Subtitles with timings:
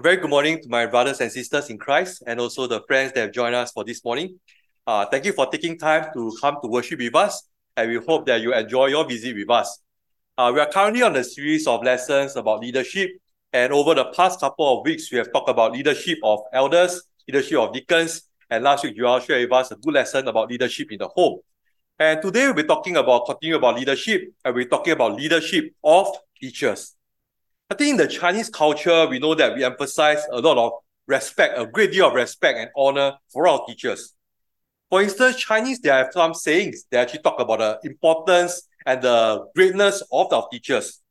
[0.00, 3.12] A very good morning to my brothers and sisters in Christ and also the friends
[3.12, 4.40] that have joined us for this morning.
[4.86, 8.24] Uh, thank you for taking time to come to worship with us, and we hope
[8.24, 9.78] that you enjoy your visit with us.
[10.38, 13.10] Uh, we are currently on a series of lessons about leadership,
[13.52, 17.58] and over the past couple of weeks, we have talked about leadership of elders, leadership
[17.58, 20.90] of deacons, and last week, you all shared with us a good lesson about leadership
[20.90, 21.40] in the home.
[21.98, 26.08] And today, we'll be talking about, continue about leadership, and we're talking about leadership of
[26.40, 26.96] teachers.
[27.69, 30.71] I think in the Chinese culture, we know that we emphasize a lot of
[31.07, 34.13] respect, a great deal of respect and honor for our teachers.
[34.89, 39.45] For instance, Chinese, they have some sayings that actually talk about the importance and the
[39.55, 41.01] greatness of our teachers.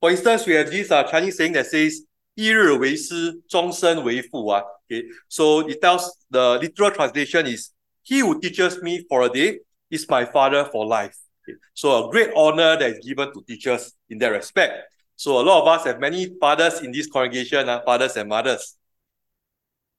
[0.00, 2.04] For instance, we have this uh, Chinese saying that says,
[2.36, 4.44] 一日为师，终身为父.
[4.46, 4.62] Uh.
[4.88, 7.72] Okay, so it tells the literal translation is,
[8.04, 9.58] he who teaches me for a day
[9.90, 11.16] is my father for life.
[11.42, 11.58] Okay.
[11.74, 14.84] So a great honor that is given to teachers in that respect.
[15.16, 18.76] So a lot of us have many fathers in this congregation, uh, fathers and mothers.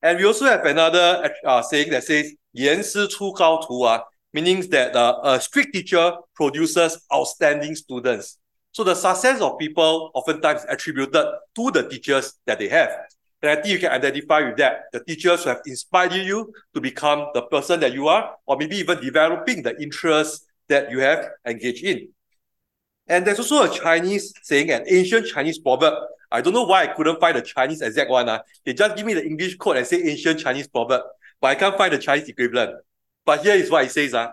[0.02, 4.02] And we also have another uh, saying that says, 严师出高徒, uh,
[4.33, 8.38] meaning that uh, a strict teacher produces outstanding students.
[8.72, 12.89] So the success of people oftentimes attributed to the teachers that they have.
[13.42, 14.83] And I think you can identify with that.
[14.92, 18.78] The teachers who have inspired you to become the person that you are, or maybe
[18.78, 22.09] even developing the interests that you have engaged in.
[23.06, 25.94] And there's also a Chinese saying, an ancient Chinese proverb.
[26.30, 28.28] I don't know why I couldn't find the Chinese exact one.
[28.28, 28.41] Uh.
[28.64, 31.02] They just give me the English quote and say ancient Chinese proverb,
[31.41, 32.80] but I can't find the Chinese equivalent.
[33.24, 34.14] But here is what it says.
[34.14, 34.33] Uh.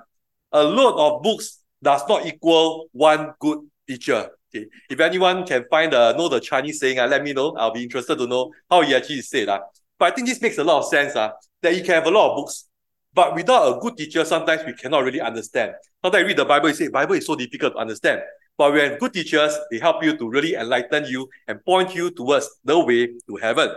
[0.54, 4.30] A load of books does not equal one good teacher.
[4.54, 4.68] Okay.
[4.90, 7.56] If anyone can find the know the Chinese saying, uh, let me know.
[7.58, 9.50] I'll be interested to know how he actually said.
[9.50, 9.60] Uh.
[9.98, 11.16] But I think this makes a lot of sense.
[11.16, 12.68] Uh, that you can have a lot of books,
[13.14, 15.74] but without a good teacher, sometimes we cannot really understand.
[16.02, 18.22] Sometimes I read the Bible, you say, Bible is so difficult to understand.
[18.62, 22.48] But when good teachers, they help you to really enlighten you and point you towards
[22.64, 23.72] the way to heaven.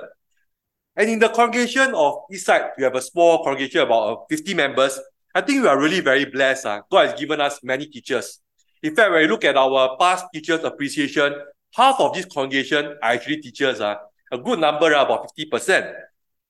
[0.94, 5.00] And in the congregation of Eastside, we have a small congregation about uh, 50 members.
[5.34, 6.66] I think we are really very blessed.
[6.66, 6.82] Uh.
[6.90, 8.40] God has given us many teachers.
[8.82, 11.34] In fact, when you look at our past teachers' appreciation,
[11.72, 13.80] half of this congregation are actually teachers.
[13.80, 13.94] Uh.
[14.32, 15.94] A good number, uh, about 50%.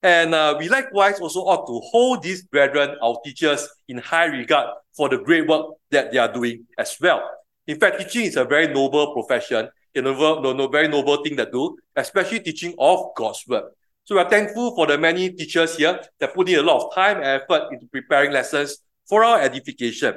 [0.03, 4.71] And uh, we likewise also ought to hold these brethren, our teachers, in high regard
[4.93, 7.23] for the great work that they are doing as well.
[7.67, 11.37] In fact, teaching is a very noble profession, a noble, no, no, very noble thing
[11.37, 13.65] to do, especially teaching of God's word.
[14.05, 17.17] So we're thankful for the many teachers here that put in a lot of time
[17.17, 20.15] and effort into preparing lessons for our edification.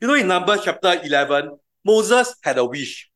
[0.00, 3.08] You know, in Numbers chapter 11, Moses had a wish.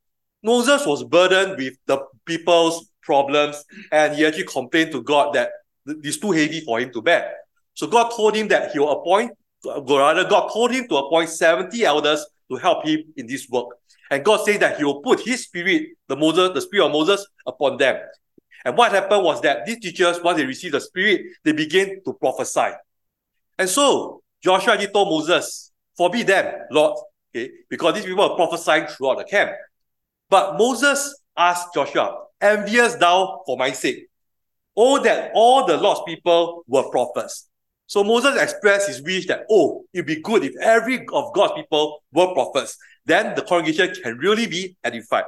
[0.42, 5.50] Moses was burdened with the people's problems and he actually complained to God that
[5.87, 7.34] it's too heavy for him to bear.
[7.75, 9.32] So God told him that he will appoint,
[9.65, 13.69] rather, God told him to appoint 70 elders to help him in this work.
[14.11, 17.27] And God says that He will put His spirit, the Moses, the spirit of Moses,
[17.47, 17.97] upon them.
[18.65, 22.12] And what happened was that these teachers, once they received the spirit, they began to
[22.15, 22.72] prophesy.
[23.59, 26.99] And so Joshua he told Moses, "Forbid them, Lord,
[27.34, 29.53] okay, because these people are prophesying throughout the camp."
[30.28, 34.09] But Moses asked Joshua, "Envious thou for my sake?
[34.77, 37.50] Oh, that all the Lord's people were prophets."
[37.91, 42.05] So Moses expressed his wish that, oh, it'd be good if every of God's people
[42.12, 42.77] were prophets.
[43.05, 45.25] Then the congregation can really be edified.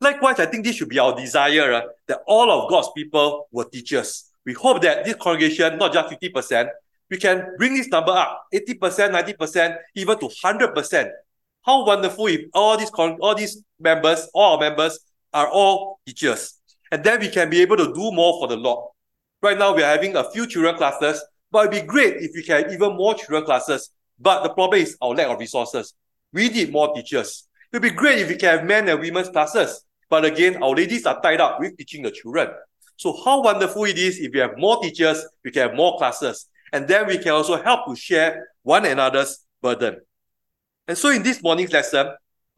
[0.00, 3.66] Likewise, I think this should be our desire uh, that all of God's people were
[3.66, 4.28] teachers.
[4.44, 6.68] We hope that this congregation, not just 50%,
[7.10, 11.10] we can bring this number up 80%, 90%, even to 100%.
[11.64, 14.98] How wonderful if all these, all these members, all our members,
[15.32, 16.58] are all teachers.
[16.90, 18.90] And then we can be able to do more for the Lord.
[19.40, 21.22] Right now, we are having a few children classes
[21.54, 23.90] but it'd be great if we can have even more children classes.
[24.18, 25.94] But the problem is our lack of resources.
[26.32, 27.46] We need more teachers.
[27.72, 29.84] It'd be great if we can have men and women's classes.
[30.10, 32.48] But again, our ladies are tied up with teaching the children.
[32.96, 36.46] So how wonderful it is if we have more teachers, we can have more classes.
[36.72, 40.00] And then we can also help to share one another's burden.
[40.88, 42.08] And so in this morning's lesson,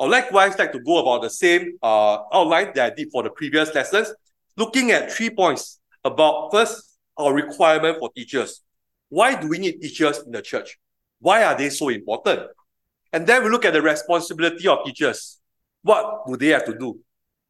[0.00, 3.30] I'd likewise like to go about the same uh, outline that I did for the
[3.30, 4.10] previous lessons,
[4.56, 8.62] looking at three points about first, our requirement for teachers.
[9.08, 10.78] Why do we need teachers in the church?
[11.20, 12.50] Why are they so important?
[13.12, 15.38] And then we look at the responsibility of teachers.
[15.82, 17.00] What do they have to do?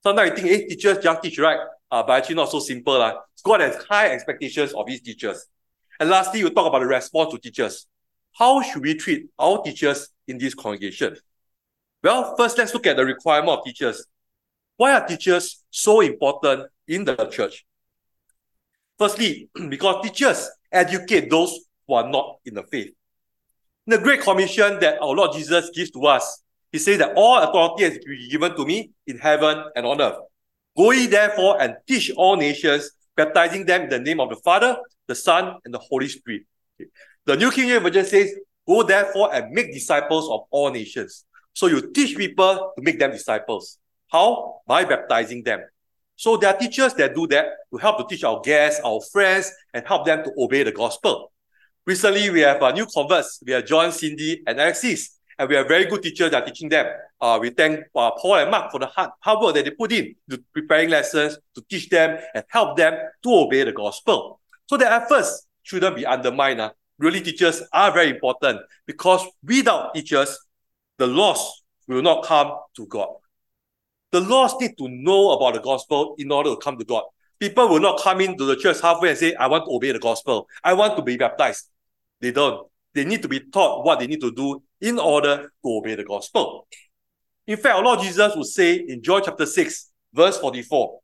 [0.02, 1.58] Sometimes I think, hey, teachers just teach, right?
[1.90, 3.00] Uh, but actually not so simple.
[3.00, 3.14] Uh.
[3.44, 5.46] God has high expectations of his teachers.
[5.98, 7.86] And lastly, we talk about the response to teachers.
[8.34, 11.16] How should we treat our teachers in this congregation?
[12.02, 14.06] Well, first, let's look at the requirement of teachers.
[14.76, 17.64] Why are teachers so important in the church?
[18.98, 22.92] Firstly, because teachers educate those who are not in the faith.
[23.86, 26.42] In the Great Commission that our Lord Jesus gives to us,
[26.72, 30.18] he says that all authority has been given to me in heaven and on earth.
[30.76, 34.76] Go ye therefore and teach all nations, baptizing them in the name of the Father,
[35.06, 36.42] the Son, and the Holy Spirit.
[36.78, 36.90] Okay.
[37.24, 38.34] The New King James Version says,
[38.66, 41.24] Go therefore and make disciples of all nations.
[41.54, 43.78] So you teach people to make them disciples.
[44.10, 44.60] How?
[44.66, 45.60] By baptizing them.
[46.16, 49.52] So there are teachers that do that to help to teach our guests, our friends,
[49.74, 51.30] and help them to obey the gospel.
[51.86, 53.40] Recently, we have a new converts.
[53.46, 55.18] We have John, Cindy, and Alexis.
[55.38, 56.86] And we have very good teachers that are teaching them.
[57.20, 59.92] Uh, we thank uh, Paul and Mark for the hard, hard work that they put
[59.92, 64.40] in to preparing lessons, to teach them and help them to obey the gospel.
[64.66, 66.60] So their efforts shouldn't be undermined.
[66.60, 66.72] Uh.
[66.98, 70.38] Really, teachers are very important because without teachers,
[70.96, 73.08] the lost will not come to God.
[74.16, 77.02] The lost need to know about the gospel in order to come to God.
[77.38, 79.98] People will not come into the church halfway and say, I want to obey the
[79.98, 80.48] gospel.
[80.64, 81.68] I want to be baptized.
[82.22, 82.66] They don't.
[82.94, 86.04] They need to be taught what they need to do in order to obey the
[86.04, 86.66] gospel.
[87.46, 90.98] In fact, our Lord Jesus would say in John chapter 6, verse 44,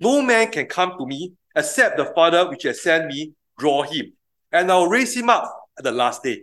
[0.00, 4.12] No man can come to me except the Father which has sent me draw him,
[4.50, 6.42] and I'll raise him up at the last day.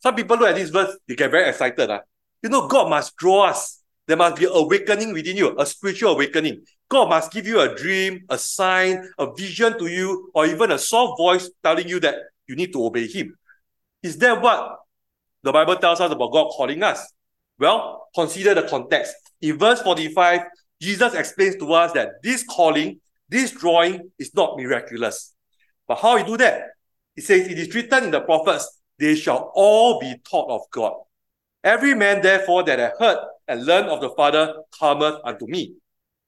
[0.00, 1.88] Some people look at this verse, they get very excited.
[1.88, 2.00] Huh?
[2.42, 3.80] You know, God must draw us.
[4.06, 6.64] There must be awakening within you, a spiritual awakening.
[6.88, 10.78] God must give you a dream, a sign, a vision to you, or even a
[10.78, 12.16] soft voice telling you that
[12.46, 13.34] you need to obey Him.
[14.02, 14.76] Is that what
[15.42, 17.12] the Bible tells us about God calling us?
[17.58, 19.14] Well, consider the context.
[19.40, 20.40] In verse 45,
[20.80, 25.34] Jesus explains to us that this calling, this drawing is not miraculous.
[25.88, 26.62] But how he do that?
[27.14, 30.94] He says, It is written in the prophets, they shall all be taught of God.
[31.62, 33.18] Every man, therefore, that hath heard
[33.48, 35.74] and learn of the Father cometh unto me.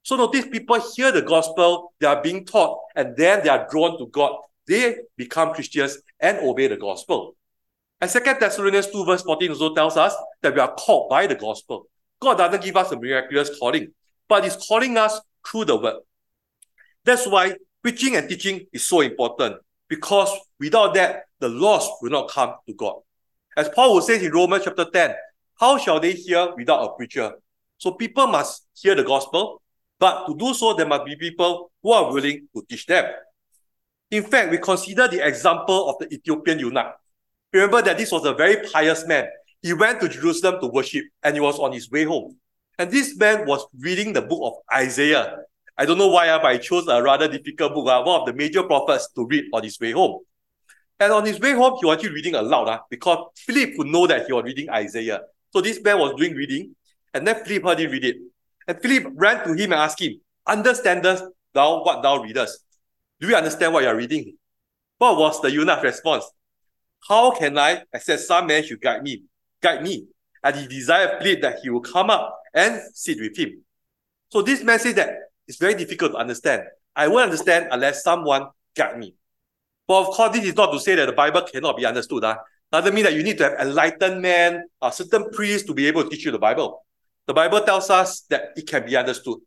[0.03, 3.97] So notice people hear the gospel, they are being taught, and then they are drawn
[3.97, 4.37] to God.
[4.67, 7.35] They become Christians and obey the gospel.
[7.99, 11.35] And Second Thessalonians 2 verse 14 also tells us that we are called by the
[11.35, 11.87] gospel.
[12.19, 13.91] God doesn't give us a miraculous calling,
[14.29, 15.97] but He's calling us through the word.
[17.03, 20.29] That's why preaching and teaching is so important because
[20.59, 22.95] without that, the lost will not come to God.
[23.55, 25.15] As Paul will say in Romans chapter 10,
[25.59, 27.33] how shall they hear without a preacher?
[27.77, 29.61] So people must hear the gospel,
[29.99, 33.05] but to do so, there must be people who are willing to teach them.
[34.11, 36.95] In fact, we consider the example of the Ethiopian eunuch.
[37.51, 39.27] Remember that this was a very pious man.
[39.61, 42.37] He went to Jerusalem to worship and he was on his way home.
[42.77, 45.37] And this man was reading the book of Isaiah.
[45.77, 48.27] I don't know why, ah, but I chose a rather difficult book, uh, one of
[48.27, 50.19] the major prophets to read on his way home.
[50.99, 54.07] And on his way home, he was actually reading aloud uh, because Philip would know
[54.07, 55.21] that he was reading Isaiah.
[55.51, 56.75] So this man was doing reading,
[57.13, 58.17] and then Philip heard him read it.
[58.67, 61.23] And Philip ran to him and asked him, Understandest
[61.53, 62.63] thou what thou readest?
[63.19, 64.37] Do you understand what you are reading?
[64.97, 66.25] What was the eunuch's response?
[67.07, 69.23] How can I, except some man should guide me,
[69.61, 70.07] guide me?
[70.43, 73.63] And he desired Philip that he will come up and sit with him.
[74.29, 75.15] So this says that
[75.47, 76.63] it's very difficult to understand.
[76.95, 79.15] I won't understand unless someone guide me.
[79.87, 82.23] But of course, this is not to say that the Bible cannot be understood.
[82.23, 82.37] Huh?
[82.71, 86.03] Doesn't mean that you need to have enlightened men, a certain priests to be able
[86.03, 86.85] to teach you the Bible.
[87.25, 89.39] The Bible tells us that it can be understood.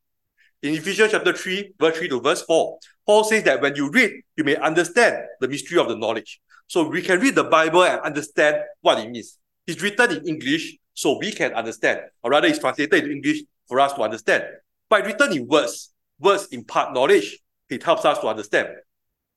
[0.62, 4.10] In Ephesians chapter 3, verse 3 to verse 4, Paul says that when you read,
[4.36, 6.40] you may understand the mystery of the knowledge.
[6.66, 9.38] So we can read the Bible and understand what it means.
[9.66, 12.00] It's written in English, so we can understand.
[12.22, 14.44] Or rather, it's translated into English for us to understand.
[14.88, 17.38] But written in words, words impart knowledge.
[17.68, 18.68] It helps us to understand.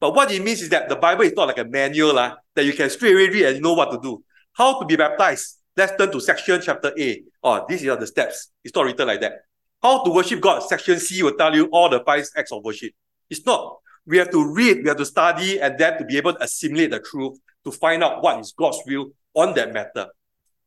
[0.04, 2.66] But what it means is that the Bible is not like a manual uh, that
[2.66, 4.22] you can straight away read and know what to do.
[4.52, 5.60] How to be baptized?
[5.78, 7.24] Let's turn to section chapter A.
[7.42, 8.52] Oh, these are the steps.
[8.66, 9.46] It's not written like that.
[9.82, 10.60] How to worship God?
[10.60, 12.92] Section C will tell you all the five acts of worship.
[13.30, 16.34] It's not we have to read, we have to study, and then to be able
[16.34, 20.08] to assimilate the truth to find out what is God's will on that matter.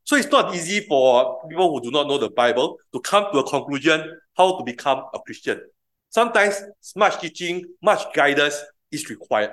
[0.05, 3.40] So it's not easy for people who do not know the Bible to come to
[3.40, 5.61] a conclusion how to become a Christian.
[6.09, 6.59] Sometimes
[6.97, 9.52] much teaching, much guidance is required.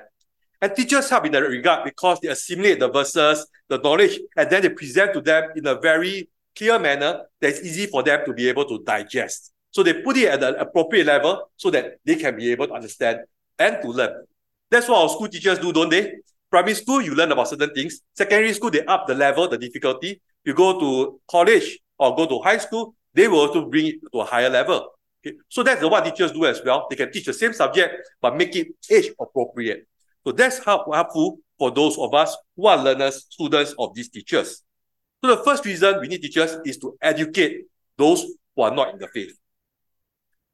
[0.60, 4.62] And teachers help in that regard because they assimilate the verses, the knowledge, and then
[4.62, 8.48] they present to them in a very clear manner that's easy for them to be
[8.48, 9.52] able to digest.
[9.70, 12.74] So they put it at the appropriate level so that they can be able to
[12.74, 13.20] understand
[13.58, 14.24] and to learn.
[14.70, 16.14] That's what our school teachers do, don't they?
[16.50, 18.00] Primary school, you learn about certain things.
[18.14, 20.20] Secondary school, they up the level, the difficulty.
[20.44, 24.20] You go to college or go to high school, they will also bring it to
[24.20, 24.93] a higher level.
[25.24, 25.36] Okay?
[25.48, 26.86] So that's what teachers do as well.
[26.90, 29.86] They can teach the same subject, but make it age appropriate.
[30.26, 34.62] So that's how helpful for those of us who are learners, students of these teachers.
[35.22, 37.66] So the first reason we need teachers is to educate
[37.96, 38.24] those
[38.56, 39.38] who are not in the faith.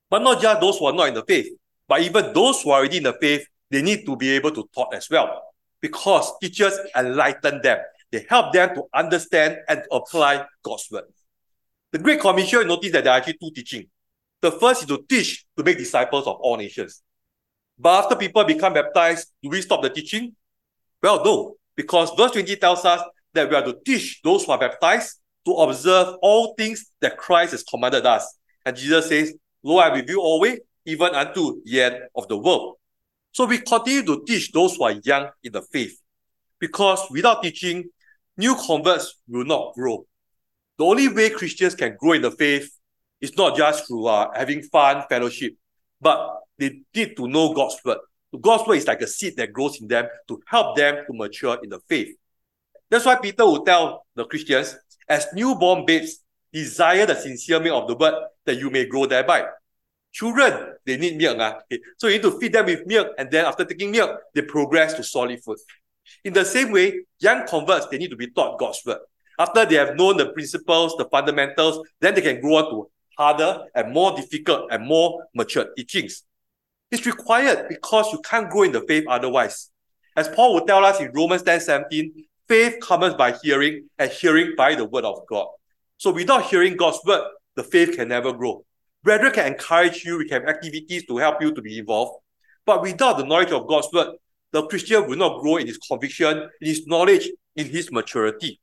[0.09, 1.49] But not just those who are not in the faith.
[1.89, 4.69] But even those who are already in the faith, they need to be able to
[4.75, 5.43] talk as well.
[5.81, 7.79] Because teachers enlighten them.
[8.13, 11.05] They help them to understand and apply God's word.
[11.93, 13.87] The Great Commission, notice that there are actually two teaching.
[14.43, 17.03] The first is to teach to make disciples of all nations.
[17.79, 20.35] But after people become baptized, do we stop the teaching?
[21.03, 24.59] Well, no, because verse 20 tells us that we are to teach those who are
[24.59, 28.37] baptized to observe all things that Christ has commanded us.
[28.65, 32.77] And Jesus says, Lo, I with you always, even unto the end of the world.
[33.33, 35.99] So we continue to teach those who are young in the faith.
[36.59, 37.85] Because without teaching,
[38.37, 40.05] new converts will not grow.
[40.79, 42.71] The only way Christians can grow in the faith
[43.21, 45.55] is not just through uh, having fun, fellowship,
[46.01, 47.99] but they need to know God's word.
[48.41, 51.59] God's word is like a seed that grows in them to help them to mature
[51.63, 52.17] in the faith.
[52.89, 54.77] That's why Peter will tell the Christians,
[55.09, 56.21] as newborn babes,
[56.53, 59.47] desire the sincere milk of the word that you may grow thereby.
[60.13, 61.39] Children, they need milk.
[61.39, 61.55] Uh.
[61.99, 64.95] So you need to feed them with milk, and then after taking milk, they progress
[64.95, 65.59] to solid food.
[66.25, 68.99] In the same way, young converts, they need to be taught God's word.
[69.39, 73.65] After they have known the principles, the fundamentals, then they can grow on to harder
[73.75, 76.23] and more difficult and more mature teachings.
[76.91, 79.71] It's required because you can't grow in the faith otherwise.
[80.17, 82.13] As Paul would tell us in Romans 10 17,
[82.49, 85.49] faith comes by hearing, and hearing by the word of God.
[85.99, 87.23] So without hearing God's word,
[87.57, 88.65] the faith can never grow.
[89.05, 92.23] Brethren can encourage you, we can have activities to help you to be involved.
[92.65, 94.17] But without the knowledge of God's word,
[94.53, 98.59] the Christian will not grow in his conviction, in his knowledge, in his maturity.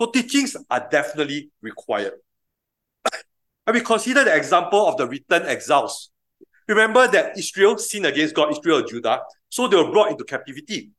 [0.00, 2.14] So teachings are definitely required.
[3.68, 6.08] And we consider the example of the returned exiles.
[6.66, 9.20] Remember that Israel sinned against God, Israel and Judah,
[9.50, 10.90] so they were brought into captivity.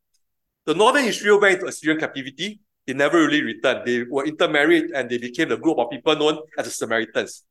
[0.68, 2.60] The northern Israel went into Assyrian captivity.
[2.86, 3.88] They never really returned.
[3.88, 7.44] They were intermarried and they became the group of people known as the Samaritans.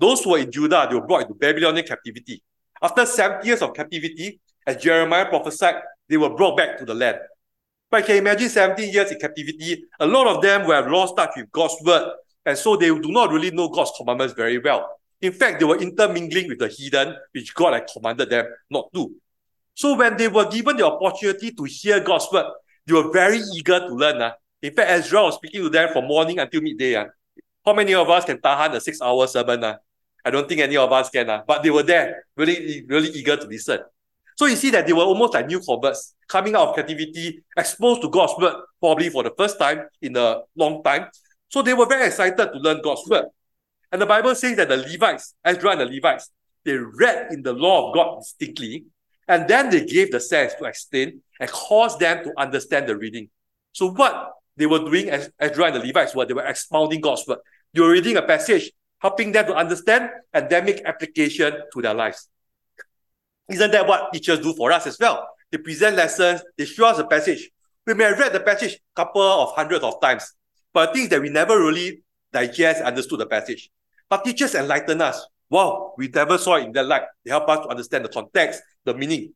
[0.00, 2.42] Those who were in Judah, they were brought into Babylonian captivity.
[2.82, 5.76] After 70 years of captivity, as Jeremiah prophesied,
[6.08, 7.18] they were brought back to the land.
[7.88, 9.84] But I can imagine 17 years in captivity?
[10.00, 13.30] A lot of them were lost touch with God's word, and so they do not
[13.30, 14.88] really know God's commandments very well.
[15.20, 19.14] In fact, they were intermingling with the heathen, which God had commanded them not to.
[19.74, 22.46] So when they were given the opportunity to hear God's word,
[22.86, 24.20] they were very eager to learn.
[24.20, 24.32] Uh.
[24.62, 26.96] In fact, Ezra was speaking to them from morning until midday.
[26.96, 27.06] Uh.
[27.64, 29.62] How many of us can tahan a six-hour sermon?
[29.62, 29.76] Uh?
[30.24, 33.36] I don't think any of us can, uh, but they were there, really, really eager
[33.36, 33.80] to listen.
[34.36, 38.02] So you see that they were almost like new converts coming out of captivity, exposed
[38.02, 41.08] to God's word, probably for the first time in a long time.
[41.50, 43.26] So they were very excited to learn God's word.
[43.92, 46.30] And the Bible says that the Levites, Ezra and the Levites,
[46.64, 48.84] they read in the law of God distinctly,
[49.26, 53.28] and then they gave the sense to explain and cause them to understand the reading.
[53.72, 57.26] So what they were doing as Ezra and the Levites were, they were expounding God's
[57.26, 57.38] word.
[57.74, 61.94] They were reading a passage, helping them to understand, and then make application to their
[61.94, 62.28] lives.
[63.48, 65.28] Isn't that what teachers do for us as well?
[65.50, 67.50] They present lessons, they show us a passage.
[67.86, 70.32] We may have read the passage a couple of hundreds of times,
[70.72, 73.70] but things that we never really digest, understood the passage.
[74.08, 75.26] But teachers enlighten us.
[75.48, 77.02] Wow, we never saw it in that light.
[77.24, 79.32] They help us to understand the context, the meaning.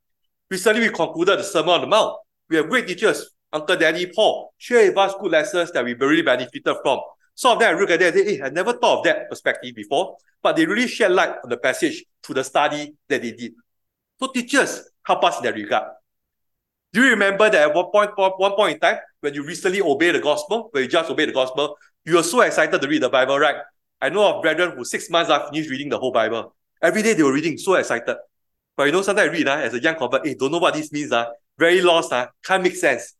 [0.51, 2.17] Recently, we concluded the Sermon on the Mount.
[2.49, 6.23] We have great teachers, Uncle Danny Paul, share with us good lessons that we really
[6.23, 7.01] benefited from.
[7.35, 9.05] Some of them I look at that and say, hey, eh, I never thought of
[9.05, 13.23] that perspective before, but they really shed light on the passage through the study that
[13.23, 13.55] they did.
[14.21, 15.91] So teachers help us in that regard.
[16.95, 20.15] Do you remember that at one point, one point in time, when you recently obeyed
[20.15, 23.09] the gospel, when you just obeyed the gospel, you were so excited to read the
[23.09, 23.57] Bible, right?
[24.01, 26.55] I know of brethren who six months after finished reading the whole Bible.
[26.81, 28.17] Every day they were reading, so excited.
[28.77, 30.75] But you know, sometimes I read uh, as a young convert, hey, don't know what
[30.75, 31.27] this means, uh,
[31.59, 33.15] very lost, uh, can't make sense.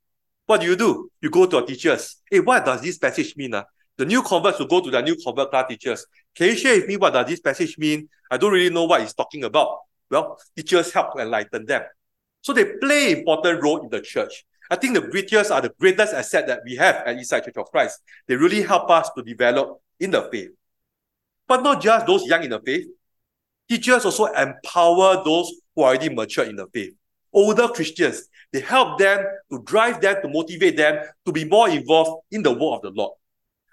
[0.47, 1.11] What do you do?
[1.21, 2.19] You go to your teachers.
[2.31, 3.55] Hey, what does this passage mean?
[3.55, 3.65] Uh?
[3.97, 6.07] The new converts will go to their new convert class teachers.
[6.37, 8.09] Can you share with me what does this passage mean?
[8.31, 9.79] I don't really know what he's talking about.
[10.09, 11.83] Well, teachers help enlighten them.
[12.45, 14.45] So they play an important role in the church.
[14.71, 17.71] I think the preachers are the greatest asset that we have at Eastside Church of
[17.71, 18.03] Christ.
[18.29, 20.51] They really help us to develop in the faith.
[21.49, 22.87] But not just those young in the faith.
[23.67, 26.95] Teachers also empower those who are already mature in the faith.
[27.33, 32.25] Older Christians, they help them to drive them, to motivate them to be more involved
[32.31, 33.15] in the work of the Lord.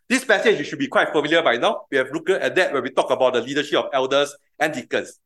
[0.08, 1.82] This passage you should be quite familiar by now.
[1.92, 5.20] We have looked at that when we talk about the leadership of elders and deacons.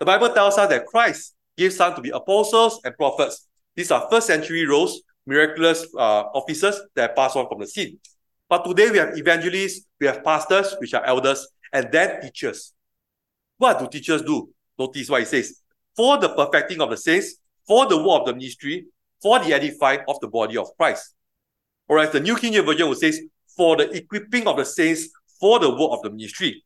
[0.00, 3.48] The Bible tells us that Christ gives some to be apostles and prophets.
[3.76, 7.98] These are first century roles, miraculous uh, officers that pass on from the scene.
[8.48, 12.74] But today we have evangelists, we have pastors, which are elders, and then teachers.
[13.58, 14.50] What do teachers do?
[14.78, 15.60] Notice what it says.
[15.96, 18.86] For the perfecting of the saints, for the work of the ministry,
[19.22, 21.14] for the edifying of the body of Christ.
[21.86, 23.12] Whereas the New King James Version will say,
[23.56, 26.64] for the equipping of the saints, for the work of the ministry.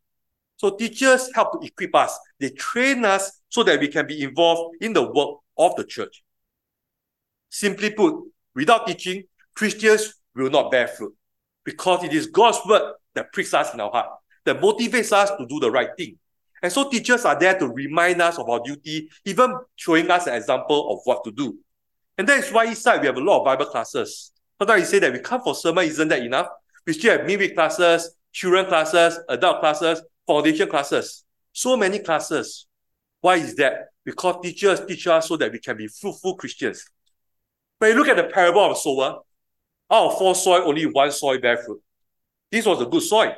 [0.57, 2.19] So teachers help to equip us.
[2.41, 6.23] They train us so that we can be involved in the work of the church.
[7.51, 8.15] Simply put,
[8.55, 11.15] without teaching, Christians will not bear fruit
[11.65, 14.09] because it is God's word that pricks us in our heart,
[14.45, 16.19] that motivates us to do the right thing.
[16.63, 20.35] And so teachers are there to remind us of our duty, even showing us an
[20.35, 21.59] example of what to do.
[22.19, 24.33] And that is why Eastside we have a lot of Bible classes.
[24.59, 26.49] Sometimes you say that we come for sermon, isn't that enough?
[26.87, 31.25] We still have midweek classes, children classes, adult classes, foundation classes.
[31.53, 32.67] So many classes.
[33.21, 33.89] Why is that?
[34.05, 36.85] Because teachers teach us so that we can be fruitful Christians.
[37.79, 39.21] When you look at the parable of sower,
[39.91, 41.81] out of four soil, only one soil bear fruit.
[42.51, 43.35] This was a good soil.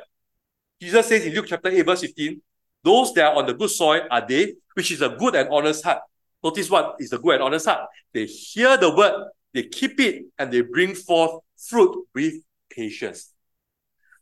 [0.81, 2.41] Jesus says in Luke chapter 8, verse 15,
[2.83, 5.83] those that are on the good soil are they, which is a good and honest
[5.83, 6.01] heart.
[6.43, 7.89] Notice what is the good and honest heart.
[8.13, 12.35] They hear the word, they keep it, and they bring forth fruit with
[12.69, 13.33] patience.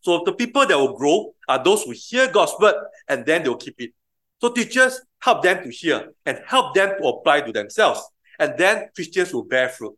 [0.02, 2.76] So the people that will grow are those who hear God's word
[3.08, 3.92] and then they'll keep it.
[4.40, 8.02] So teachers help them to hear and help them to apply to themselves.
[8.40, 9.98] And then Christians will bear fruit.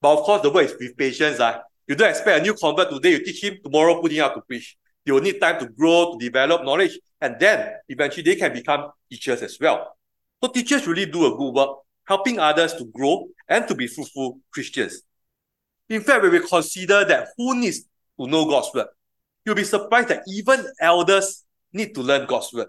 [0.00, 1.40] But of course, the word is with patience.
[1.40, 1.60] Uh.
[1.86, 4.40] You don't expect a new convert today, you teach him, tomorrow put him out to
[4.40, 4.76] preach.
[5.04, 8.90] You will need time to grow, to develop knowledge, and then eventually they can become
[9.10, 9.96] teachers as well.
[10.42, 14.38] So teachers really do a good work, helping others to grow and to be fruitful
[14.52, 15.02] Christians.
[15.88, 17.80] In fact, when we consider that who needs
[18.18, 18.86] to know God's word,
[19.44, 22.68] you'll be surprised that even elders need to learn God's word.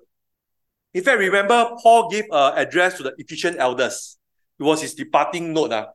[0.93, 4.17] In fact, remember Paul gave an address to the Ephesian elders.
[4.59, 5.71] It was his departing note.
[5.71, 5.87] Uh.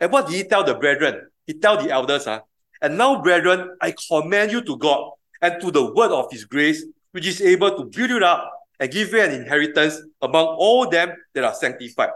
[0.00, 1.28] And what did he tell the brethren?
[1.46, 2.40] He tell the elders, uh,
[2.82, 6.84] and now, brethren, I commend you to God and to the word of his grace,
[7.12, 11.12] which is able to build you up and give you an inheritance among all them
[11.34, 12.10] that are sanctified.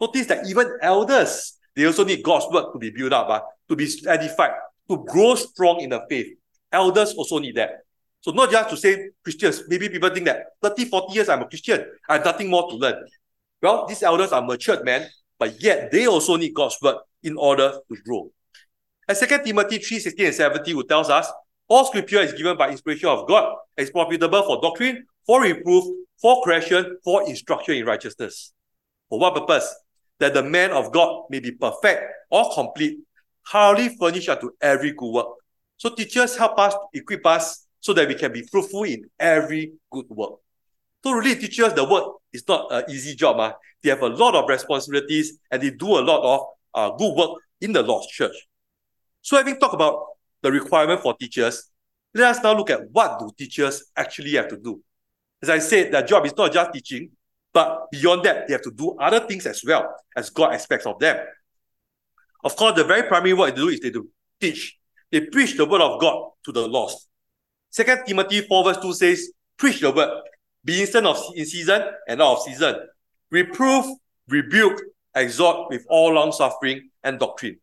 [0.00, 3.76] Notice that even elders, they also need God's word to be built up, uh, to
[3.76, 4.52] be edified,
[4.90, 6.36] to grow strong in the faith.
[6.74, 7.84] Elders also need that.
[8.20, 11.48] So not just to say Christians, maybe people think that 30, 40 years I'm a
[11.48, 13.04] Christian, I have nothing more to learn.
[13.62, 17.72] Well, these elders are matured men, but yet they also need God's word in order
[17.88, 18.30] to grow.
[19.06, 21.30] And 2 Timothy 3, 16 and 17 who tells us,
[21.68, 25.84] all scripture is given by inspiration of God, is profitable for doctrine, for reproof,
[26.20, 28.52] for correction, for instruction in righteousness.
[29.08, 29.74] For what purpose?
[30.18, 32.98] That the man of God may be perfect or complete,
[33.50, 35.26] thoroughly furnished unto every good work.
[35.76, 40.06] So teachers help us, equip us, so that we can be fruitful in every good
[40.08, 40.40] work.
[41.04, 43.38] So really, teachers, the work is not an easy job.
[43.38, 43.52] Uh.
[43.82, 47.42] They have a lot of responsibilities and they do a lot of uh, good work
[47.60, 48.34] in the Lord's church.
[49.20, 50.06] So having talked about
[50.40, 51.70] the requirement for teachers,
[52.14, 54.82] let us now look at what do teachers actually have to do.
[55.42, 57.10] As I said, their job is not just teaching,
[57.52, 60.98] but beyond that, they have to do other things as well as God expects of
[60.98, 61.18] them.
[62.42, 64.08] Of course, the very primary work they do is they do
[64.40, 64.78] teach.
[65.14, 67.06] They preach the word of God to the lost.
[67.70, 70.10] Second Timothy 4 verse 2 says, preach the word,
[70.64, 72.74] be instant of in season and out of season.
[73.30, 73.86] Reprove,
[74.26, 74.82] rebuke,
[75.14, 77.60] exhort with all long suffering and doctrine.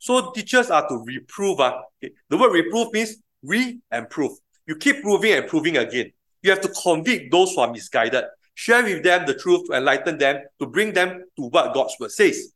[0.00, 1.60] So teachers are to reprove.
[1.60, 2.12] Uh, okay.
[2.28, 4.32] The word reprove means re and prove.
[4.66, 6.10] You keep proving and proving again.
[6.42, 8.24] You have to convict those who are misguided.
[8.56, 12.10] Share with them the truth to enlighten them, to bring them to what God's word
[12.10, 12.52] says.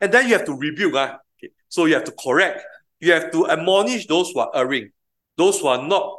[0.00, 0.94] And then you have to rebuke.
[0.94, 1.52] Uh, okay.
[1.68, 2.62] So you have to correct.
[3.00, 4.90] You have to admonish those who are erring,
[5.36, 6.18] those who are not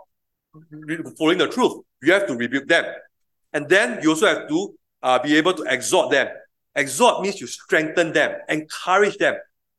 [1.18, 1.84] following the truth.
[2.02, 2.86] You have to rebuke them.
[3.54, 6.28] And then you also have to uh, be able to exhort them.
[6.76, 9.36] Exhort means you strengthen them, encourage them,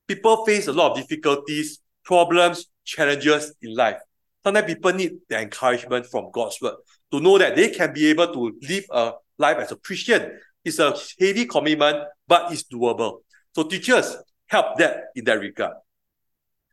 [0.06, 3.98] people face a lot of difficulties, problems, challenges in life.
[4.42, 6.74] Sometimes people need the encouragement from God's word
[7.12, 10.38] to know that they can be able to live a life as a Christian.
[10.64, 13.20] It's a heavy commitment, but it's doable.
[13.54, 15.74] So teachers help that in that regard.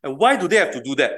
[0.03, 1.11] And why do they have to do that?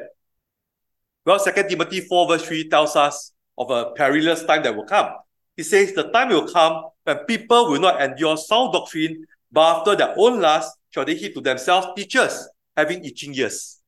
[1.25, 5.09] Well, 2 Timothy 4 verse 3 tells us of a perilous time that will come.
[5.57, 9.95] He says, the time will come when people will not endure sound doctrine, but after
[9.95, 13.79] their own lust shall they heap to themselves teachers having itching ears.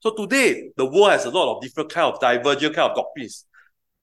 [0.00, 3.46] So today, the world has a lot of different kind of divergent kind of doctrines.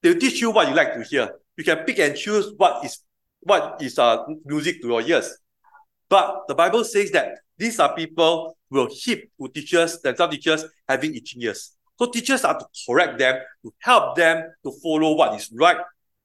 [0.02, 1.30] They'll teach you what you like to hear.
[1.58, 3.04] You can pick and choose what is
[3.42, 5.38] what is uh, music to your ears.
[6.12, 10.66] But the Bible says that these are people who will heap to teachers, themselves teachers
[10.86, 11.72] having itching ears.
[11.98, 15.78] So teachers are to correct them, to help them to follow what is right,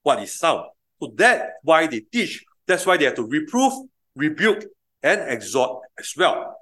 [0.02, 0.64] what is sound.
[1.00, 2.44] So that's why they teach.
[2.66, 3.74] That's why they have to reprove,
[4.16, 4.64] rebuke,
[5.04, 6.56] and exhort as well.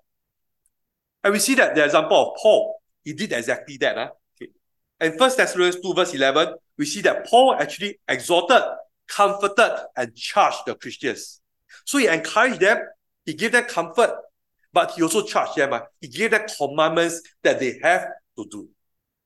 [1.22, 3.96] And we see that the example of Paul, he did exactly that.
[3.96, 4.10] Huh?
[4.36, 4.52] Okay.
[5.00, 8.62] In 1 Thessalonians 2, verse 11, we see that Paul actually exhorted,
[9.08, 11.40] comforted, and charged the Christians.
[11.86, 12.82] So he encouraged them,
[13.26, 14.14] he gave them comfort,
[14.72, 15.70] but he also charged them.
[15.70, 15.82] Huh?
[16.00, 18.06] He gave them commandments that they have
[18.36, 18.68] to do.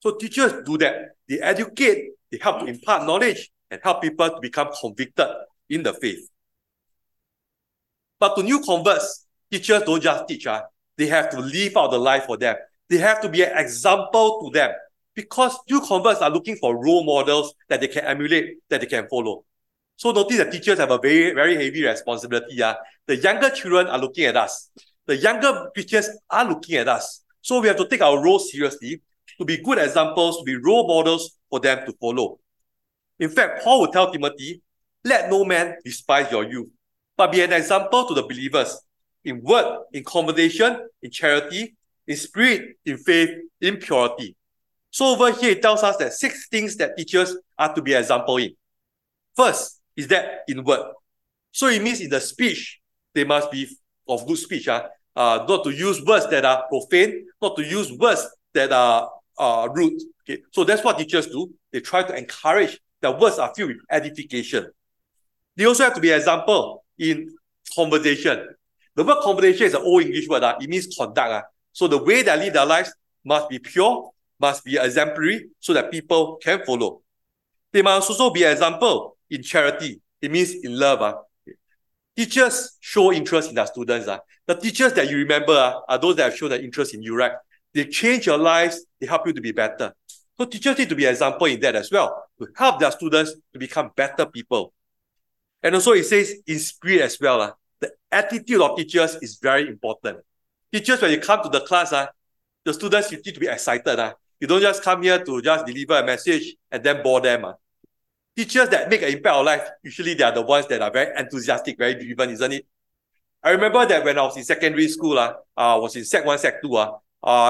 [0.00, 1.16] So teachers do that.
[1.28, 5.26] They educate, they help to impart knowledge, and help people to become convicted
[5.68, 6.28] in the faith.
[8.18, 10.46] But to new converts, teachers don't just teach.
[10.46, 10.62] Uh,
[10.96, 12.56] they have to live out the life for them.
[12.88, 14.72] They have to be an example to them.
[15.14, 19.08] Because new converts are looking for role models that they can emulate, that they can
[19.08, 19.44] follow.
[19.98, 22.62] So notice that teachers have a very, very heavy responsibility.
[22.62, 22.74] Uh.
[23.08, 24.70] The younger children are looking at us.
[25.06, 27.24] The younger teachers are looking at us.
[27.42, 29.02] So we have to take our role seriously
[29.38, 32.38] to be good examples, to be role models for them to follow.
[33.18, 34.62] In fact, Paul would tell Timothy,
[35.02, 36.68] let no man despise your youth,
[37.16, 38.80] but be an example to the believers
[39.24, 43.30] in word, in conversation, in charity, in spirit, in faith,
[43.60, 44.36] in purity.
[44.92, 48.36] So over here, it tells us that six things that teachers are to be example
[48.36, 48.54] in.
[49.34, 50.92] First is that in word.
[51.50, 52.80] So it means in the speech,
[53.14, 53.68] they must be
[54.08, 54.68] of good speech.
[54.68, 59.10] Uh, uh, not to use words that are profane, not to use words that are
[59.36, 60.00] uh, rude.
[60.22, 61.52] Okay, so that's what teachers do.
[61.72, 64.70] They try to encourage that words are filled with edification.
[65.56, 67.34] They also have to be example in
[67.74, 68.46] conversation.
[68.94, 70.44] The word conversation is an old English word.
[70.44, 71.30] Uh, it means conduct.
[71.30, 71.42] Uh.
[71.72, 75.90] So the way they live their lives must be pure, must be exemplary, so that
[75.90, 77.02] people can follow.
[77.72, 80.00] They must also be example in charity.
[80.20, 81.02] It means in love.
[81.02, 81.14] Uh.
[82.16, 84.08] Teachers show interest in their students.
[84.08, 84.18] Uh.
[84.46, 87.16] The teachers that you remember uh, are those that have shown an interest in you,
[87.16, 87.32] right?
[87.74, 89.92] They change your lives, they help you to be better.
[90.38, 93.34] So teachers need to be an example in that as well, to help their students
[93.52, 94.72] to become better people.
[95.62, 97.40] And also it says in spirit as well.
[97.42, 100.18] Uh, the attitude of teachers is very important.
[100.72, 102.06] Teachers, when you come to the class, uh,
[102.64, 103.98] the students you need to be excited.
[103.98, 104.14] Uh.
[104.40, 107.44] You don't just come here to just deliver a message and then bore them.
[107.44, 107.52] Uh.
[108.38, 111.10] Teachers that make an impact on life, usually they are the ones that are very
[111.18, 112.66] enthusiastic, very driven, isn't it?
[113.42, 116.38] I remember that when I was in secondary school, uh, I was in Sec 1,
[116.38, 116.92] Sec 2, uh,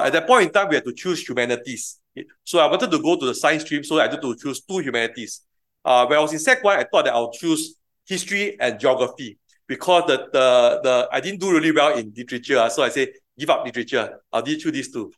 [0.03, 2.01] at that point in time, we had to choose humanities.
[2.43, 4.79] So I wanted to go to the science stream, so I had to choose two
[4.79, 5.43] humanities.
[5.85, 7.75] Uh, when I was in Sec 1, I thought that I'll choose
[8.07, 12.67] history and geography because the, the, the I didn't do really well in literature.
[12.71, 14.21] So I say, give up literature.
[14.33, 15.13] I'll choose these two.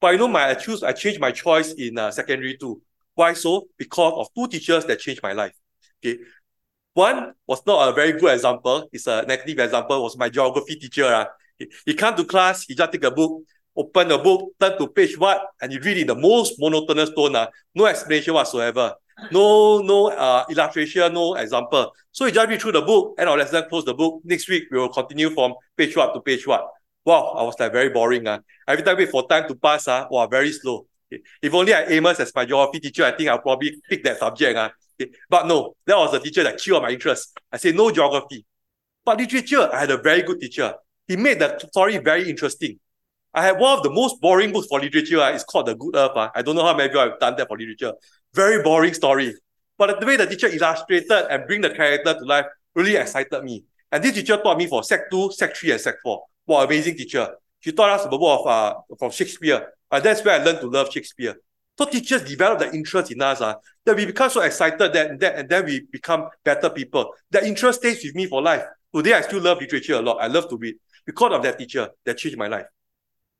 [0.00, 2.80] But you know, my I choose I changed my choice in uh, secondary two.
[3.20, 3.66] Why so?
[3.76, 5.52] Because of two teachers that changed my life.
[5.98, 6.20] Okay.
[6.94, 8.88] One was not a very good example.
[8.94, 10.02] It's a negative example.
[10.02, 11.04] Was my geography teacher.
[11.04, 11.26] Uh.
[11.58, 13.42] He, he come to class, he just take a book,
[13.76, 17.36] open the book, turn to page what, and you read in the most monotonous tone,
[17.36, 18.94] uh, no explanation whatsoever.
[19.30, 21.92] No, no uh, illustration, no example.
[22.12, 24.22] So you just read through the book, and our lesson, close the book.
[24.24, 26.66] Next week, we will continue from page what to page what.
[27.04, 28.26] Wow, I was like very boring.
[28.26, 28.40] Uh.
[28.66, 30.86] Every time wait for time to pass, uh, wow, very slow.
[31.42, 34.56] If only I Amos as my geography teacher, I think I'll probably pick that subject.
[34.56, 34.70] Uh.
[35.28, 37.38] But no, that was the teacher that killed my interest.
[37.50, 38.44] I said, no geography.
[39.04, 40.74] But literature, I had a very good teacher.
[41.08, 42.78] He made the story very interesting.
[43.32, 45.20] I have one of the most boring books for literature.
[45.20, 46.12] Uh, it's called The Good Earth.
[46.14, 46.30] Uh.
[46.34, 47.94] I don't know how many of you have done that for literature.
[48.34, 49.34] Very boring story.
[49.78, 53.64] But the way the teacher illustrated and bring the character to life really excited me.
[53.90, 56.22] And this teacher taught me for Sec 2, Sec 3, and Sec 4.
[56.46, 57.34] Wow, amazing teacher.
[57.60, 59.72] She taught us the book of uh, from Shakespeare.
[59.90, 61.36] And that's where I learned to love Shakespeare.
[61.78, 65.36] So teachers develop the interest in us uh, that we become so excited that, that
[65.36, 67.14] and then we become better people.
[67.30, 68.62] That interest stays with me for life.
[68.94, 70.18] Today I still love literature a lot.
[70.20, 70.76] I love to read
[71.06, 72.66] because of that teacher that changed my life.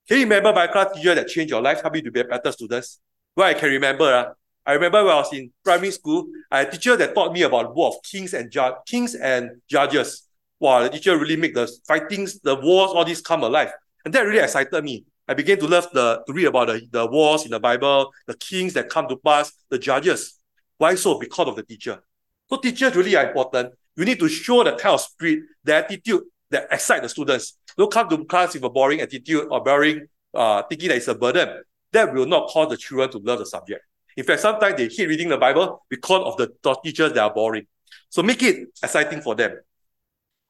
[0.08, 2.50] Can you remember my class teacher that changed your life, help you to be better
[2.50, 2.98] students?
[3.36, 4.04] Well, I can remember.
[4.04, 4.32] Uh,
[4.66, 7.42] I remember when I was in primary school, I had a teacher that taught me
[7.42, 10.28] about war of kings and ju- kings and judges.
[10.58, 13.70] Wow, the teacher really made the fightings, the wars, all this come alive.
[14.04, 15.04] And that really excited me.
[15.30, 18.34] I began to love the to read about the, the wars in the Bible, the
[18.34, 20.40] kings that come to pass, the judges.
[20.76, 21.20] Why so?
[21.20, 22.00] Because of the teacher.
[22.48, 23.74] So teachers really are important.
[23.94, 27.56] You need to show the kind of spirit, the attitude that excite the students.
[27.78, 31.14] Don't come to class with a boring attitude or boring uh, thinking that it's a
[31.14, 31.62] burden.
[31.92, 33.82] That will not cause the children to love the subject.
[34.16, 37.68] In fact, sometimes they hate reading the Bible because of the, teachers that are boring.
[38.08, 39.60] So make it exciting for them.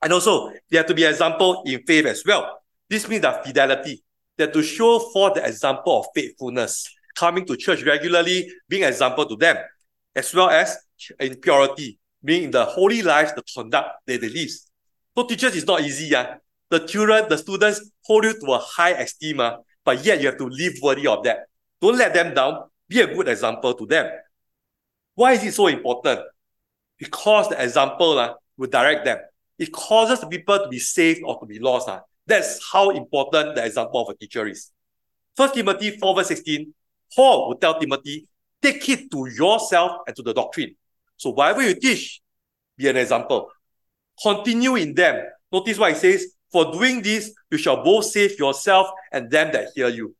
[0.00, 2.62] And also, they have to be an example in faith as well.
[2.88, 4.02] This means that fidelity,
[4.40, 9.26] that to show for the example of faithfulness, coming to church regularly, being an example
[9.26, 9.56] to them,
[10.16, 10.76] as well as
[11.18, 14.50] in purity, being in the holy life, the conduct that they live.
[15.16, 16.14] So teachers is not easy.
[16.14, 16.36] Uh.
[16.70, 20.38] The children, the students hold you to a high esteem, uh, but yet you have
[20.38, 21.46] to live worthy of that.
[21.80, 22.64] Don't let them down.
[22.88, 24.10] Be a good example to them.
[25.14, 26.20] Why is it so important?
[26.98, 29.18] Because the example uh, will direct them.
[29.58, 31.88] It causes people to be saved or to be lost.
[31.88, 32.00] Uh.
[32.30, 34.70] That's how important the example of a teacher is.
[35.36, 36.72] First Timothy 4 verse 16,
[37.14, 38.26] Paul will tell Timothy,
[38.62, 40.74] take it to yourself and to the doctrine.
[41.16, 42.20] So whatever you teach,
[42.76, 43.50] be an example
[44.22, 45.24] continue in them.
[45.52, 49.68] Notice what it says, for doing this, you shall both save yourself and them that
[49.74, 50.14] hear you.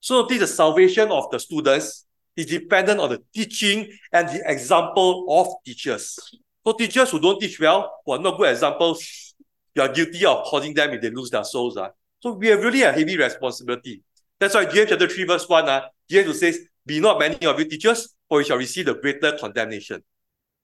[0.00, 5.26] So notice the salvation of the students is dependent on the teaching and the example
[5.28, 6.18] of teachers.
[6.64, 9.31] So teachers who don't teach well, who are not good examples,
[9.74, 11.76] you are guilty of causing them if they lose their souls.
[11.76, 11.88] Uh.
[12.20, 14.02] So we have really a heavy responsibility.
[14.38, 17.64] That's why James chapter 3 verse 1, uh, James says, Be not many of you
[17.66, 20.02] teachers, for you shall receive the greater condemnation.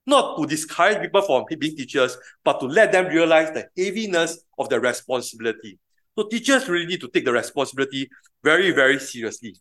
[0.08, 4.68] not to discourage people from being teachers, but to let them realize the heaviness of
[4.70, 5.78] the responsibility.
[6.16, 8.08] So teachers really need to take the responsibility
[8.42, 9.54] very, very seriously.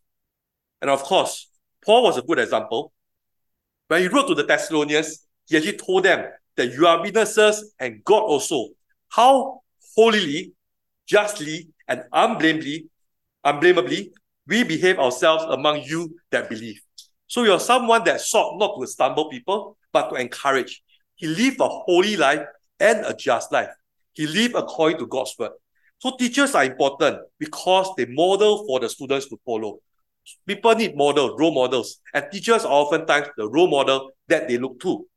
[0.82, 1.50] And of course,
[1.84, 2.94] Paul was a good example.
[3.90, 8.04] When he wrote to the Thessalonians, he actually told them that you are witnesses and
[8.04, 8.70] God also,
[9.18, 9.62] how
[9.96, 10.54] holily,
[11.08, 12.86] justly, and unblamably,
[13.44, 14.12] unblamably
[14.48, 16.80] we behave ourselves among you that believe.
[17.26, 20.84] So you're someone that sought not to stumble people, but to encourage.
[21.16, 22.46] He lived a holy life
[22.80, 23.70] and a just life.
[24.14, 25.52] He lived according to God's word.
[25.98, 29.80] So teachers are important because they model for the students to follow.
[30.46, 34.80] People need model, role models, and teachers are oftentimes the role model that they look
[34.82, 35.08] to.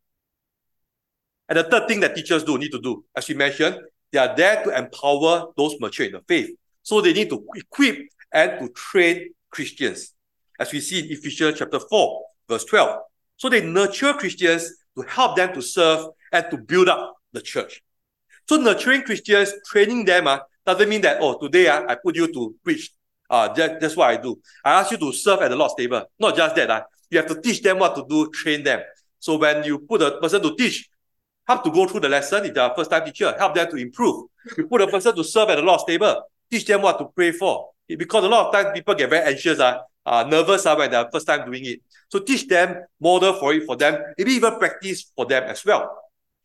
[1.51, 3.77] And the third thing that teachers do need to do, as we mentioned,
[4.13, 6.51] they are there to empower those mature in the faith.
[6.83, 7.99] So they need to equip
[8.33, 10.15] and to train Christians,
[10.61, 13.01] as we see in Ephesians chapter 4, verse 12.
[13.37, 17.83] So they nurture Christians to help them to serve and to build up the church.
[18.49, 22.33] So nurturing Christians, training them uh, doesn't mean that, oh, today uh, I put you
[22.33, 22.93] to preach.
[23.29, 24.41] Uh, that, that's what I do.
[24.65, 26.03] I ask you to serve at the Lord's table.
[26.19, 26.71] Not just that.
[26.71, 28.83] Uh, you have to teach them what to do, train them.
[29.19, 30.89] So when you put a person to teach,
[31.51, 33.77] help to go through the lesson if they are first time teacher, help them to
[33.77, 34.27] improve.
[34.57, 37.33] You put a person to serve at the Lord's table, teach them what to pray
[37.33, 37.71] for.
[37.89, 41.09] Because a lot of times people get very anxious, uh, uh, nervous uh, when they're
[41.13, 41.81] first time doing it.
[42.09, 45.97] So teach them, model for it for them, maybe even practice for them as well.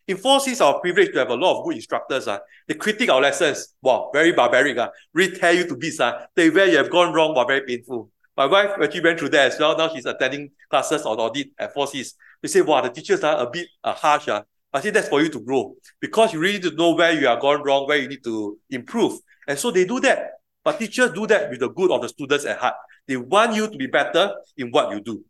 [0.08, 2.28] In 4C, it's our privilege to have a lot of good instructors.
[2.28, 2.40] Uh.
[2.68, 3.76] They critique our lessons.
[3.82, 4.78] Wow, very barbaric.
[4.78, 4.90] Uh.
[5.14, 6.00] Really tear you to bits.
[6.00, 6.26] Uh.
[6.36, 8.12] They where you have gone wrong, but very painful.
[8.38, 9.78] My wife actually went through that as well.
[9.78, 12.14] Now she's attending classes on audit at 4Cs.
[12.42, 14.28] They say, wow, the teachers are a bit uh, harsh.
[14.28, 14.44] Uh.
[14.76, 17.30] I say that's for you to grow because you really need to know where you
[17.30, 19.18] are gone wrong, where you need to improve.
[19.48, 20.32] And so they do that.
[20.66, 22.76] But teachers do that with the good of the students at heart.
[23.08, 25.24] They want you to be better in what you do.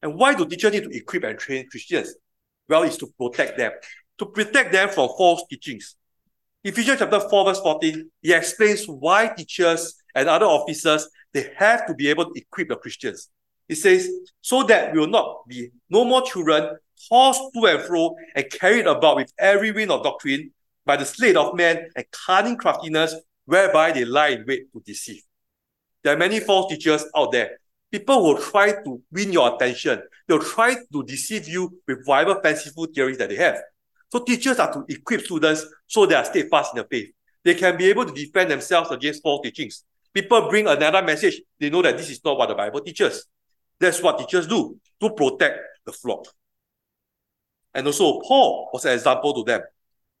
[0.00, 2.14] And why do teachers need to equip and train Christians?
[2.66, 3.72] Well, it's to protect them,
[4.18, 5.94] to protect them from false teachings.
[6.62, 11.94] Ephesians chapter 4, verse 14, he explains why teachers and other officers they have to
[11.94, 13.28] be able to equip the Christians.
[13.68, 14.08] It says,
[14.40, 18.86] so that we will not be no more children tossed to and fro and carried
[18.86, 20.50] about with every wind of doctrine
[20.84, 23.14] by the sleight of men and cunning craftiness
[23.46, 25.22] whereby they lie in wait to deceive.
[26.02, 27.58] There are many false teachers out there
[27.94, 30.02] people will try to win your attention.
[30.26, 33.58] They'll try to deceive you with whatever fanciful theories that they have.
[34.10, 37.12] So teachers are to equip students so they are steadfast in the faith.
[37.44, 39.84] They can be able to defend themselves against false teachings.
[40.12, 41.40] People bring another message.
[41.60, 43.26] They know that this is not what the Bible teaches.
[43.78, 46.26] That's what teachers do to protect the flock.
[47.74, 49.62] And also, Paul was an example to them.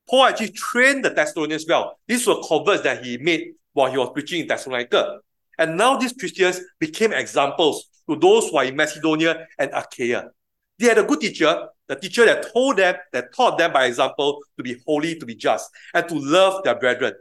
[0.08, 1.98] Paul actually trained the Thessalonians well.
[2.06, 5.20] These were converts that he made while he was preaching in Thessalonica.
[5.58, 10.30] And now these Christians became examples to those who are in Macedonia and Achaia.
[10.78, 14.40] They had a good teacher, the teacher that told them, that taught them by example
[14.56, 17.14] to be holy, to be just, and to love their brethren.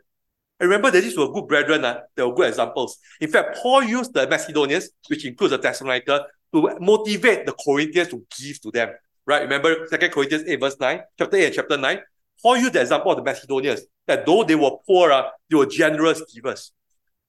[0.59, 2.97] And remember that these were good brethren, uh, they were good examples.
[3.21, 8.25] In fact, Paul used the Macedonians, which includes the Thessalonica, to motivate the Corinthians to
[8.39, 8.89] give to them.
[9.25, 9.41] Right?
[9.43, 11.99] Remember 2 Corinthians 8, verse 9, chapter 8 and chapter 9.
[12.41, 15.65] Paul used the example of the Macedonians, that though they were poor, uh, they were
[15.65, 16.71] generous givers.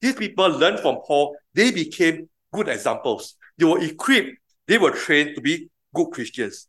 [0.01, 1.35] These people learned from Paul.
[1.53, 3.35] They became good examples.
[3.57, 4.37] They were equipped.
[4.67, 6.67] They were trained to be good Christians.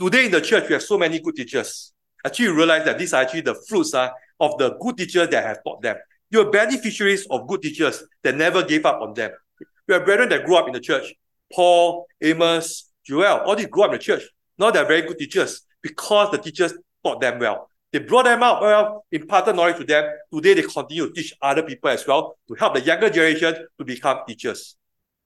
[0.00, 1.92] Today in the church, we have so many good teachers.
[2.24, 5.44] Actually, you realize that these are actually the fruits uh, of the good teachers that
[5.44, 5.96] have taught them.
[6.30, 9.32] You are beneficiaries of good teachers that never gave up on them.
[9.88, 11.14] You have brethren that grew up in the church.
[11.52, 14.22] Paul, Amos, Joel, all these grew up in the church.
[14.58, 17.70] Now they're very good teachers because the teachers taught them well.
[17.90, 20.04] They brought them up, well, imparted knowledge to them.
[20.32, 23.84] Today, they continue to teach other people as well to help the younger generation to
[23.84, 24.76] become teachers.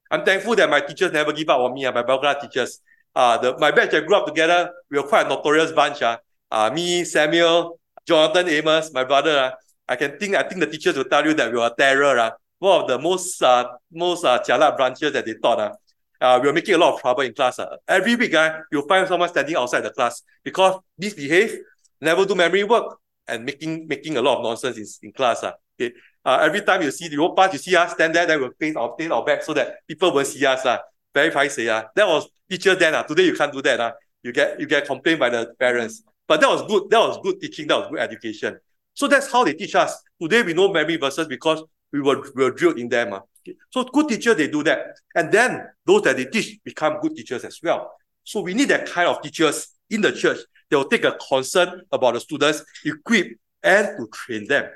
[0.09, 2.81] I'm thankful that my teachers never give up on me, uh, my Bible teachers.
[3.15, 6.03] Uh, the, my batch that grew up together, we were quite a notorious bunch.
[6.03, 6.19] Uh.
[6.51, 9.37] Uh, me, Samuel, Jonathan, Amos, my brother.
[9.37, 9.51] Uh,
[9.89, 12.17] I can think, I think the teachers will tell you that we were terror.
[12.17, 12.31] Uh.
[12.61, 14.39] One of the most, uh, most uh,
[14.77, 15.59] branches that they taught.
[15.59, 15.73] Uh.
[16.23, 17.59] Uh, we were making a lot of trouble in class.
[17.59, 17.77] Uh.
[17.89, 21.59] Every week, uh, you'll find someone standing outside the class because misbehave,
[22.01, 25.43] never do memory work, and making making a lot of nonsense in, in class.
[25.43, 25.53] Uh.
[25.81, 25.93] Okay.
[26.25, 28.53] Uh, every time you see the road pass, you see us stand there, then we'll
[28.53, 30.65] paint our, paint our back so that people won't see us.
[30.65, 30.79] Uh.
[31.13, 31.69] Very paiseh.
[31.69, 31.89] Uh.
[31.97, 32.95] That was teacher then.
[32.95, 33.03] Uh.
[33.03, 33.81] Today you can't do that.
[33.81, 33.93] Uh.
[34.23, 36.05] You get you get complained by the parents.
[36.29, 36.89] But that was good.
[36.89, 37.67] That was good teaching.
[37.67, 38.59] That was good education.
[38.95, 40.01] So that's how they teach us.
[40.21, 43.15] Today we know memory verses because we were, we were drilled in them.
[43.15, 43.21] Uh.
[43.71, 44.97] So good teachers, they do that.
[45.15, 47.93] And then those that they teach become good teachers as well.
[48.25, 50.39] So we need that kind of teachers in the church
[50.73, 53.27] they will take a concern about the students, equip,
[53.63, 54.71] and to train them.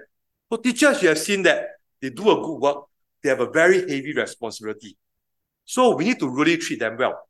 [0.52, 1.68] So teachers, you have seen that
[2.02, 2.84] they do a good work.
[3.22, 4.94] They have a very heavy responsibility.
[5.64, 7.26] So we need to really treat them well.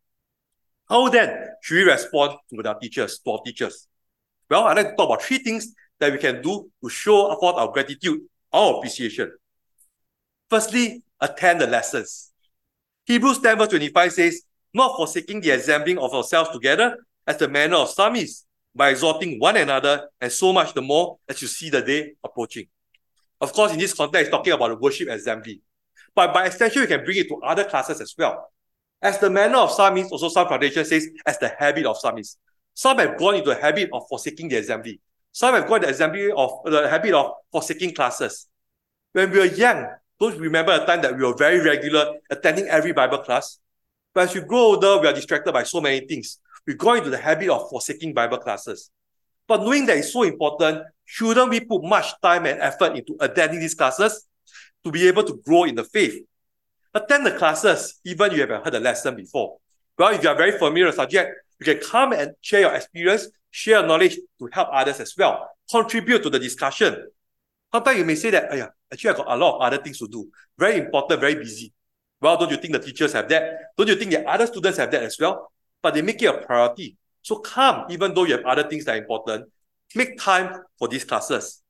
[0.88, 3.87] How then should we respond to our teachers, to our teachers?
[4.51, 7.55] Well, I'd like to talk about three things that we can do to show forth
[7.55, 8.22] our gratitude,
[8.53, 9.31] our appreciation.
[10.51, 12.33] Firstly, attend the lessons.
[13.05, 14.43] Hebrews 10 verse 25 says,
[14.75, 19.39] Not forsaking the assembling of ourselves together, as the manner of some is, by exhorting
[19.39, 22.67] one another, and so much the more as you see the day approaching.
[23.41, 25.61] Of course, in this context, talking about the worship assembly.
[26.15, 28.51] But by extension, we can bring it to other classes as well.
[29.03, 32.19] As the manner of some is, also some foundation says, as the habit of some
[32.19, 32.37] is.
[32.75, 35.01] Some have gone into a habit of forsaking the assembly.
[35.33, 38.47] Some have gone the assembly of the habit of forsaking classes.
[39.13, 39.87] When we were young,
[40.19, 43.59] don't remember a time that we were very regular, attending every Bible class.
[44.15, 46.39] But as we grow older, we are distracted by so many things.
[46.67, 48.91] We go into the habit of forsaking Bible classes.
[49.47, 53.61] But knowing that it's so important, shouldn't we put much time and effort into attending
[53.61, 54.27] these classes
[54.85, 56.25] to be able to grow in the faith?
[56.95, 59.59] Attend the classes, even if you haven't heard a lesson before.
[59.99, 62.75] Well, if you are very familiar with the subject, you can come and share your
[62.75, 65.49] experience, share your knowledge to help others as well.
[65.71, 67.07] Contribute to the discussion.
[67.77, 68.45] Sometimes you may say that,
[68.91, 70.31] actually, I got a lot of other things to do.
[70.57, 71.75] Very important, very busy.
[72.23, 73.75] Well, don't you think the teachers have that?
[73.77, 75.53] Don't you think the other students have that as well?
[75.83, 76.97] But they make it a priority.
[77.21, 79.53] So come, even though you have other things that are important,
[79.95, 81.62] make time for these classes.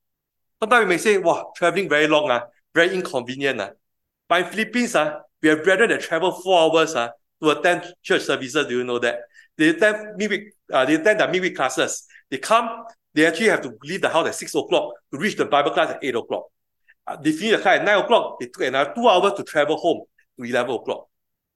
[0.61, 2.39] Sometimes we may say, wow, traveling very long, uh,
[2.73, 3.59] very inconvenient.
[3.59, 3.71] Uh.
[4.29, 7.09] But in Philippines, uh, we have brethren that travel four hours uh,
[7.43, 8.65] to attend church services.
[8.65, 9.19] Do you know that?
[9.57, 12.07] They attend midweek, uh, they attend the midweek classes.
[12.31, 12.85] They come,
[13.17, 15.89] they actually have to leave the house at 6 o'clock to reach the Bible class
[15.89, 16.45] at 8 o'clock.
[17.07, 18.39] Uh, they finish the class at 9 o'clock.
[18.39, 20.03] They took another two hours to travel home
[20.39, 21.07] to 11 o'clock.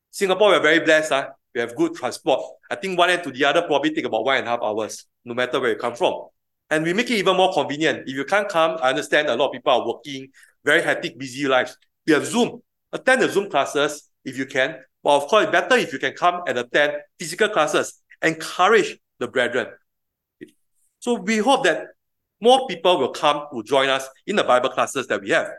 [0.10, 1.12] Singapore, we're very blessed.
[1.12, 1.30] Uh.
[1.54, 2.42] We have good transport.
[2.72, 5.06] I think one end to the other probably take about one and a half hours,
[5.24, 6.30] no matter where you come from.
[6.70, 8.08] And we make it even more convenient.
[8.08, 10.30] If you can't come, I understand a lot of people are working,
[10.64, 11.78] very hectic, busy lives.
[12.08, 12.62] We have Zoom.
[12.92, 14.78] Attend the Zoom classes if you can.
[15.04, 18.02] But of course, better if you can come and attend physical classes.
[18.24, 19.68] Encourage the brethren.
[21.02, 21.88] So we hope that
[22.40, 25.50] more people will come to join us in the Bible classes that we have.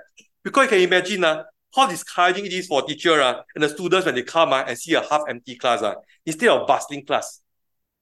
[0.42, 1.42] Because you can imagine uh,
[1.74, 4.78] how discouraging it is for teacher uh, and the students when they come uh, and
[4.78, 7.40] see a half-empty class uh, instead of bustling class.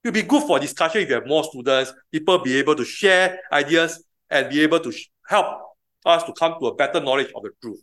[0.03, 2.85] It will be good for discussion if you have more students, people be able to
[2.85, 4.93] share ideas and be able to
[5.27, 5.61] help
[6.05, 7.81] us to come to a better knowledge of the truth.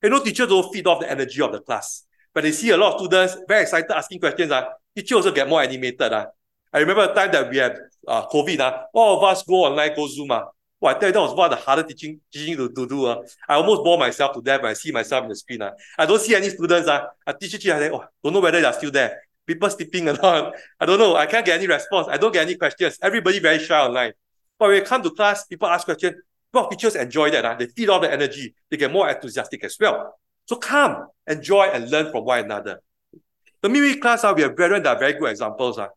[0.00, 2.04] You know, teachers don't feed off the energy of the class.
[2.32, 4.64] But they see a lot of students very excited asking questions, uh,
[4.96, 6.12] teachers also get more animated.
[6.12, 6.26] Uh.
[6.72, 7.76] I remember a time that we had
[8.08, 10.30] uh, COVID, uh, all of us go online, go Zoom.
[10.30, 10.44] Uh.
[10.80, 13.06] Well, I tell you, that was one of the hardest teaching, teaching to, to do.
[13.06, 13.22] Uh.
[13.48, 15.62] I almost bore myself to death when I see myself in the screen.
[15.62, 15.72] Uh.
[15.98, 16.88] I don't see any students.
[16.88, 17.06] Uh.
[17.26, 19.20] I teach, teach, I oh, don't know whether they're still there.
[19.46, 20.54] People sleeping not.
[20.80, 21.14] I don't know.
[21.14, 22.08] I can't get any response.
[22.10, 22.98] I don't get any questions.
[23.02, 24.12] Everybody very shy online.
[24.58, 26.16] But when you come to class, people ask questions.
[26.52, 27.44] Well, teachers enjoy that.
[27.44, 27.54] Uh.
[27.54, 28.54] They feed all the energy.
[28.70, 30.18] They get more enthusiastic as well.
[30.46, 32.80] So come, enjoy, and learn from one another.
[33.60, 35.78] The midweek class, uh, we have brethren that are very good examples.
[35.78, 35.88] Uh.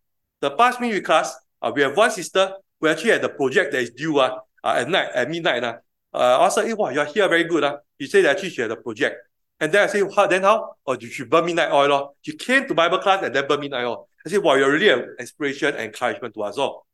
[0.45, 3.81] The past midweek class, uh, we have one sister who actually had the project that
[3.81, 5.63] is due uh, uh, at night, at midnight.
[5.63, 5.77] Uh.
[6.13, 7.63] Uh, I said, hey, wow, you're here very good.
[7.63, 7.77] Uh.
[7.99, 9.15] She said that actually she had a project.
[9.59, 10.75] And then I said, how, then how?
[10.85, 11.91] Oh, did she burn midnight oil.
[11.91, 12.07] Uh.
[12.21, 14.07] She came to Bible class and then burn midnight oil.
[14.23, 16.85] I said, wow, you're really an inspiration and encouragement to us all.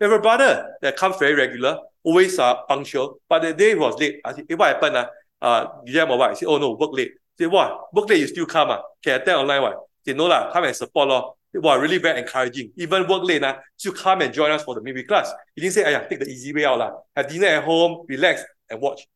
[0.00, 3.96] We have a brother that comes very regular, always uh, punctual, but the day was
[4.00, 4.22] late.
[4.24, 4.96] I said, hey, what happened?
[4.96, 5.08] Uh?
[5.40, 6.30] Uh, Guillermo, what?
[6.32, 7.12] I said, oh no, work late.
[7.14, 7.94] I said, what?
[7.94, 8.70] Work late, you still come?
[8.70, 8.80] Uh?
[9.04, 9.62] Can attend online?
[9.62, 9.78] What?
[10.04, 11.06] He said, no, lah, come and support.
[11.06, 11.34] Lor.
[11.54, 12.72] Wow, really very encouraging.
[12.76, 15.32] Even work late, nah, still come and join us for the midweek class.
[15.54, 16.78] He didn't say, Ayah, take the easy way out.
[16.78, 16.92] Lah.
[17.16, 19.06] Have dinner at home, relax, and watch.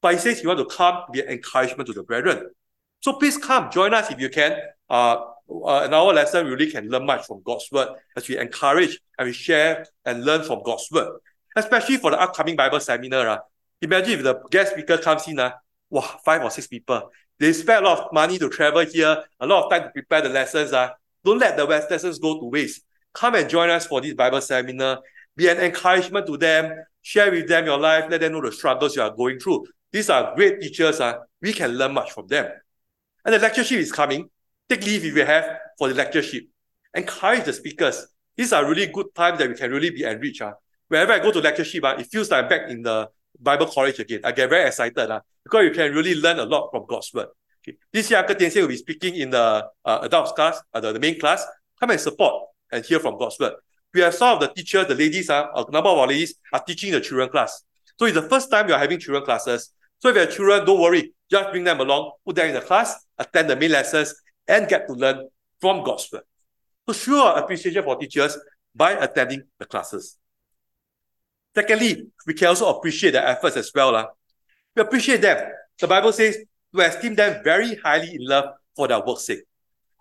[0.00, 2.50] But he says he want to come be an encouragement to the brethren.
[3.00, 4.56] So please come, join us if you can.
[4.88, 5.16] Uh,
[5.50, 8.98] uh, in our lesson, we really can learn much from God's word as we encourage
[9.18, 11.18] and we share and learn from God's word.
[11.54, 13.28] Especially for the upcoming Bible seminar.
[13.28, 13.38] Uh.
[13.82, 15.50] Imagine if the guest speaker comes in, uh,
[15.90, 17.10] wow, five or six people.
[17.38, 20.22] They spend a lot of money to travel here, a lot of time to prepare
[20.22, 20.72] the lessons.
[20.72, 20.90] Uh.
[21.24, 22.82] Don't let the lessons go to waste.
[23.14, 25.00] Come and join us for this Bible seminar.
[25.36, 26.84] Be an encouragement to them.
[27.02, 28.06] Share with them your life.
[28.10, 29.66] Let them know the struggles you are going through.
[29.92, 31.00] These are great teachers.
[31.00, 31.18] Uh.
[31.40, 32.50] We can learn much from them.
[33.24, 34.28] And the lectureship is coming.
[34.68, 36.44] Take leave if you have for the lectureship.
[36.94, 38.06] Encourage the speakers.
[38.36, 40.42] These are really good times that we can really be enriched.
[40.42, 40.52] Uh.
[40.88, 43.08] Whenever I go to lectureship, uh, it feels like I'm back in the
[43.40, 44.20] Bible college again.
[44.24, 47.28] I get very excited uh, because you can really learn a lot from God's word.
[47.62, 47.78] Okay.
[47.92, 51.00] This year, Uncle Tianxian will be speaking in the uh, adults class, uh, the, the
[51.00, 51.44] main class.
[51.78, 53.54] Come and support and hear from God's word.
[53.94, 56.62] We have some of the teachers, the ladies, uh, a number of our ladies are
[56.64, 57.62] teaching the children class.
[57.98, 59.72] So it's the first time we are having children classes.
[59.98, 61.14] So if you have children, don't worry.
[61.30, 64.14] Just bring them along, put them in the class, attend the main lessons,
[64.48, 65.28] and get to learn
[65.60, 66.22] from God's word.
[66.88, 68.36] So show our appreciation for teachers
[68.74, 70.16] by attending the classes.
[71.54, 73.94] Secondly, we can also appreciate their efforts as well.
[73.94, 74.06] Uh.
[74.74, 75.52] We appreciate them.
[75.78, 76.38] The Bible says
[76.74, 79.42] to esteem them very highly in love for their work's sake.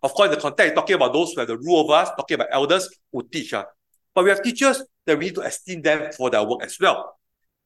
[0.04, 2.48] Of course, the context talking about those who have the rule of us, talking about
[2.52, 3.54] elders who teach.
[3.54, 3.66] Uh.
[4.16, 7.18] But we have teachers that we need to esteem them for their work as well.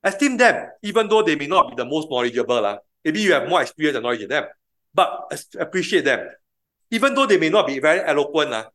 [0.03, 2.65] Esteem them, even though they may not be the most knowledgeable.
[2.65, 2.77] Uh.
[3.03, 4.45] Maybe you have more experience and knowledge than them,
[4.93, 6.27] but appreciate them.
[6.91, 8.65] Even though they may not be very eloquent, uh,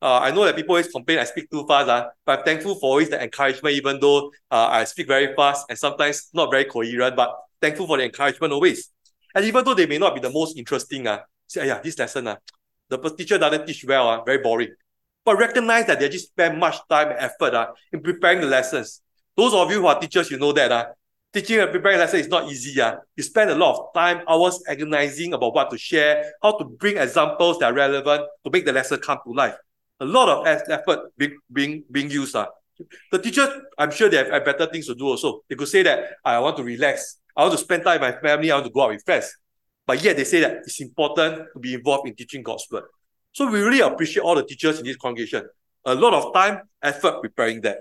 [0.00, 2.74] uh, I know that people always complain I speak too fast, uh, but I'm thankful
[2.76, 6.64] for always the encouragement, even though uh, I speak very fast and sometimes not very
[6.64, 8.90] coherent, but thankful for the encouragement always.
[9.34, 12.26] And even though they may not be the most interesting, uh, say, yeah, this lesson,
[12.26, 12.36] uh,
[12.88, 14.74] the teacher doesn't teach well, uh, very boring.
[15.24, 19.00] But recognize that they just spend much time and effort uh, in preparing the lessons.
[19.36, 20.86] Those of you who are teachers, you know that uh,
[21.32, 22.80] teaching and preparing lesson is not easy.
[22.80, 22.96] Uh.
[23.16, 26.96] You spend a lot of time, hours agonizing about what to share, how to bring
[26.98, 29.54] examples that are relevant to make the lesson come to life.
[30.00, 32.34] A lot of effort being, being, being used.
[32.36, 32.48] Uh.
[33.10, 35.42] The teachers, I'm sure they have, have better things to do also.
[35.48, 37.18] They could say that I want to relax.
[37.36, 38.50] I want to spend time with my family.
[38.50, 39.34] I want to go out with friends.
[39.86, 42.84] But yet they say that it's important to be involved in teaching God's word.
[43.32, 45.48] So we really appreciate all the teachers in this congregation.
[45.84, 47.78] A lot of time, effort preparing that.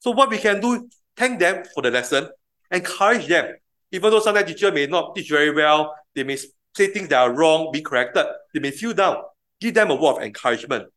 [0.00, 2.28] So what we can do, thank them for the lesson,
[2.70, 3.56] encourage them.
[3.90, 7.32] Even though sometimes teacher may not teach very well, they may say things that are
[7.32, 9.16] wrong, be corrected, they may feel down.
[9.60, 10.88] Give them a word of encouragement.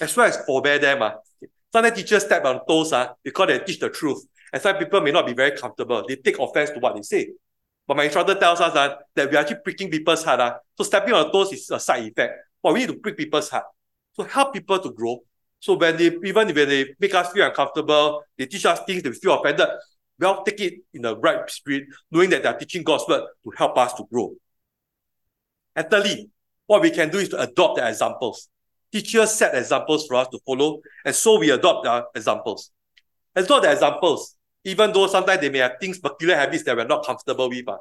[0.00, 1.02] As well as forbear them.
[1.02, 1.12] Uh.
[1.72, 4.22] Sometimes teachers step on toes uh, because they teach the truth.
[4.52, 6.04] And some people may not be very comfortable.
[6.06, 7.30] They take offense to what they say.
[7.86, 10.40] But my instructor tells us uh, that we are actually pricking people's heart.
[10.40, 10.54] Uh.
[10.76, 12.34] So stepping on toes is a side effect.
[12.62, 13.64] But we need to prick people's heart.
[14.14, 15.22] So help people to grow.
[15.58, 19.10] So when they even when they make us feel uncomfortable, they teach us things that
[19.10, 19.68] we feel offended,
[20.18, 23.76] well, take it in the right spirit, knowing that they're teaching God's word to help
[23.78, 24.34] us to grow.
[25.74, 26.30] And thirdly,
[26.66, 28.48] what we can do is to adopt the examples.
[28.92, 32.70] Teachers set examples for us to follow, and so we adopt the examples.
[33.34, 37.04] Adopt the examples even though sometimes they may have things, peculiar habits that we're not
[37.04, 37.68] comfortable with.
[37.68, 37.78] Uh.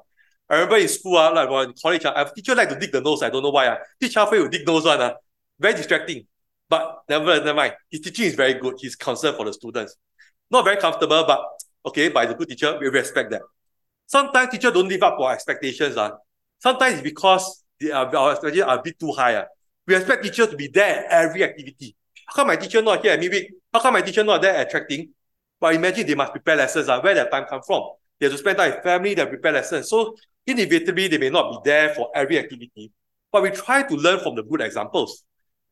[0.49, 3.01] I remember in school, uh, like in college, uh, I teacher like to dig the
[3.01, 3.23] nose.
[3.23, 3.67] I don't know why.
[3.67, 3.77] Uh.
[4.01, 4.99] Teach halfway to dig nose one.
[4.99, 5.13] Uh.
[5.59, 6.25] Very distracting.
[6.69, 7.73] But never, never mind.
[7.89, 8.75] His teaching is very good.
[8.79, 9.95] He's concerned for the students.
[10.49, 11.41] Not very comfortable, but
[11.85, 12.77] okay, but he's a good teacher.
[12.79, 13.41] We respect that.
[14.07, 15.97] Sometimes teachers don't live up to our expectations.
[15.97, 16.11] Uh.
[16.59, 19.35] Sometimes it's because they are, our expectations are a bit too high.
[19.35, 19.45] Uh.
[19.87, 21.95] We expect teachers to be there at every activity.
[22.27, 23.51] How come my teacher not here at midweek?
[23.73, 25.09] How come my teacher not there at tracking?
[25.61, 26.89] But imagine they must prepare lessons.
[26.89, 27.83] Uh, where their time come from?
[28.19, 29.89] They have to spend time with family, they prepare lessons.
[29.89, 32.91] So inevitably, they may not be there for every activity.
[33.31, 35.23] But we try to learn from the good examples.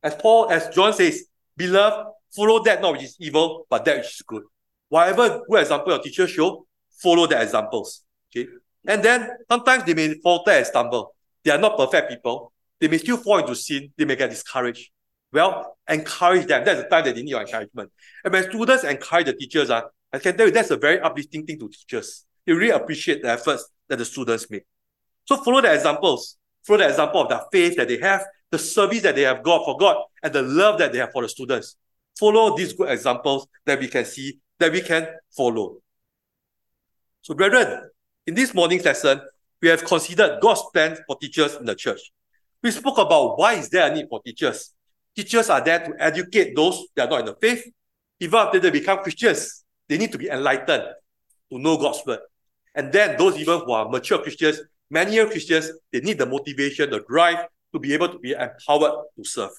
[0.02, 1.26] As Paul, as John says,
[1.58, 4.44] beloved, follow that not which is evil, but that which is good.
[4.88, 6.66] Whatever good example your teacher show,
[7.02, 8.04] follow the examples.
[8.32, 8.48] Okay.
[8.88, 11.16] And then sometimes they may falter and stumble.
[11.44, 12.54] They are not perfect people.
[12.80, 13.92] They may still fall into sin.
[13.98, 14.90] They may get discouraged.
[15.32, 16.66] Well, encourage them.
[16.66, 17.92] That's the time that they need your encouragement.
[18.24, 21.46] And when students encourage the teachers, uh, I can tell you that's a very uplifting
[21.46, 22.26] thing to teachers.
[22.46, 24.64] They really appreciate the efforts that the students make.
[25.26, 26.38] So follow the examples.
[26.66, 29.64] Follow the example of the faith that they have, the service that they have got
[29.66, 31.76] for God, and the love that they have for the students.
[32.18, 35.78] Follow these good examples that we can see, that we can follow.
[37.22, 37.90] So, brethren,
[38.26, 39.22] in this morning's lesson,
[39.62, 42.00] we have considered God's plan for teachers in the church.
[42.64, 44.74] We spoke about why is there a need for teachers.
[45.16, 47.64] Teachers are there to educate those that are not in the faith.
[48.20, 50.84] Even after they become Christians, they need to be enlightened
[51.52, 52.20] to know God's word.
[52.76, 57.04] And then those even who are mature Christians, many Christians, they need the motivation, the
[57.08, 59.52] drive to be able to be empowered to serve.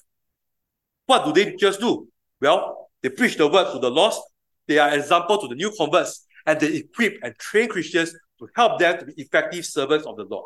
[1.05, 2.07] What do they just do?
[2.39, 4.21] Well, they preach the word to the lost,
[4.67, 8.79] they are example to the new converts, and they equip and train Christians to help
[8.79, 10.45] them to be effective servants of the Lord.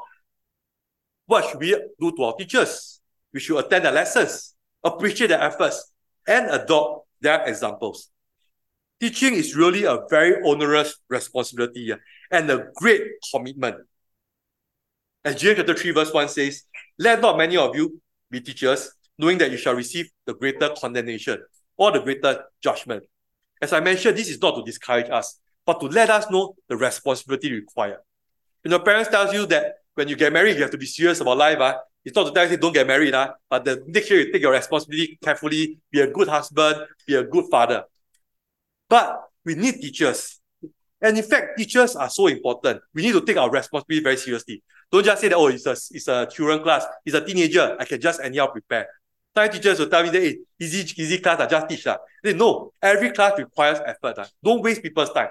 [1.28, 2.99] What should we do to our teachers?
[3.34, 4.55] We should attend the lessons
[4.86, 5.92] appreciate their efforts,
[6.28, 8.10] and adopt their examples.
[9.00, 11.92] Teaching is really a very onerous responsibility
[12.32, 13.76] and a great commitment.
[15.24, 16.64] As James chapter 3, verse 1 says,
[16.98, 21.44] Let not many of you be teachers, knowing that you shall receive the greater condemnation
[21.78, 23.04] or the greater judgment.
[23.62, 26.78] As I mentioned, this is not to discourage us, but to let us know the
[26.78, 28.00] responsibility required.
[28.64, 31.22] When your parents tells you that when you get married, you have to be serious
[31.22, 34.10] about life, uh, it's not to tell you don't get married, uh, but the next
[34.10, 37.84] year you take your responsibility carefully, be a good husband, be a good father.
[38.88, 40.39] But we need teachers.
[41.01, 42.82] And in fact, teachers are so important.
[42.93, 44.64] We need to take our responsibility very seriously.
[44.91, 47.86] Don't just say that, oh, it's a, it's a children class, it's a teenager, I
[47.86, 48.88] can just anyhow prepare.
[49.36, 51.86] Some teachers will tell me that, hey, easy, easy class, I just teach.
[51.86, 51.97] Uh.
[52.24, 54.18] They, no, every class requires effort.
[54.18, 54.26] Uh.
[54.41, 55.30] Don't waste people's time.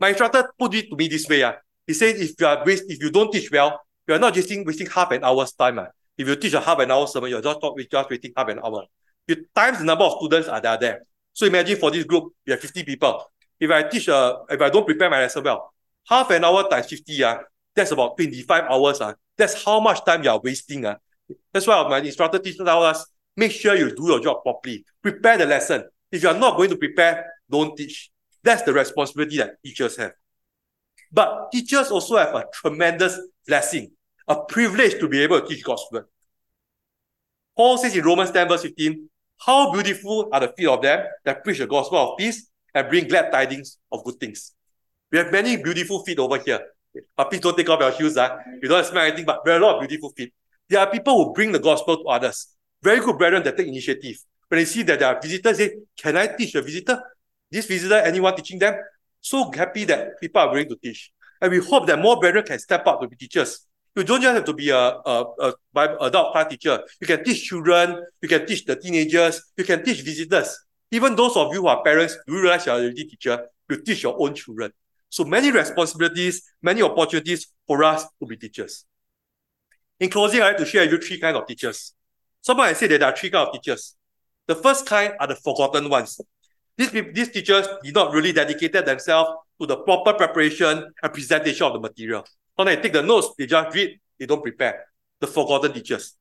[0.00, 1.44] My instructor put it to me this way.
[1.44, 1.52] Uh.
[1.86, 4.50] He said, if you are waste, if you don't teach well, you are not just
[4.64, 5.78] wasting half an hour's time.
[5.78, 5.86] Uh.
[6.18, 8.60] If you teach a half an hour sermon, you're just, not, just waiting half an
[8.64, 8.84] hour.
[9.26, 11.02] You times the number of students are there, there.
[11.32, 13.22] So imagine for this group, you have 50 people.
[13.58, 15.72] If I teach, uh, if I don't prepare my lesson well,
[16.08, 17.38] half an hour times 50, uh,
[17.74, 19.00] that's about 25 hours.
[19.00, 19.12] Uh.
[19.36, 20.86] That's how much time you are wasting.
[20.86, 20.96] Uh.
[21.52, 23.04] That's why my instructor teacher tell us,
[23.36, 24.84] make sure you do your job properly.
[25.02, 25.84] Prepare the lesson.
[26.10, 28.10] If you are not going to prepare, don't teach.
[28.42, 30.12] That's the responsibility that teachers have.
[31.12, 33.90] But teachers also have a tremendous blessing,
[34.28, 36.04] a privilege to be able to teach God's word.
[37.56, 39.08] Paul says in Romans 10, verse 15,
[39.38, 43.08] How beautiful are the feet of them that preach the gospel of peace and bring
[43.08, 44.54] glad tidings of good things.
[45.10, 46.60] We have many beautiful feet over here.
[47.16, 48.16] But please don't take off your shoes.
[48.16, 48.38] Uh.
[48.62, 50.32] You don't smell anything, but there are a lot of beautiful feet.
[50.68, 52.48] There are people who bring the gospel to others.
[52.82, 54.16] Very good brethren that take initiative.
[54.48, 57.00] When they see that there are visitors, say, Can I teach a visitor?
[57.50, 58.74] This visitor, anyone teaching them?
[59.20, 61.12] So happy that people are willing to teach.
[61.40, 63.66] And we hope that more brethren can step up to be teachers.
[63.96, 65.54] You don't just have to be a, a, a
[66.02, 66.82] adult class teacher.
[67.00, 70.54] You can teach children, you can teach the teenagers, you can teach visitors.
[70.90, 73.46] Even those of you who are parents, do you realize you're already teacher?
[73.70, 74.70] You teach your own children.
[75.08, 78.84] So many responsibilities, many opportunities for us to be teachers.
[79.98, 81.94] In closing, I'd like to share with you three kinds of teachers.
[82.42, 83.96] Someone has said that there are three kinds of teachers.
[84.46, 86.20] The first kind are the forgotten ones.
[86.76, 91.72] These, these teachers did not really dedicate themselves to the proper preparation and presentation of
[91.72, 92.26] the material.
[92.56, 94.86] When they take the notes, they just read, they don't prepare.
[95.20, 96.14] The forgotten teachers.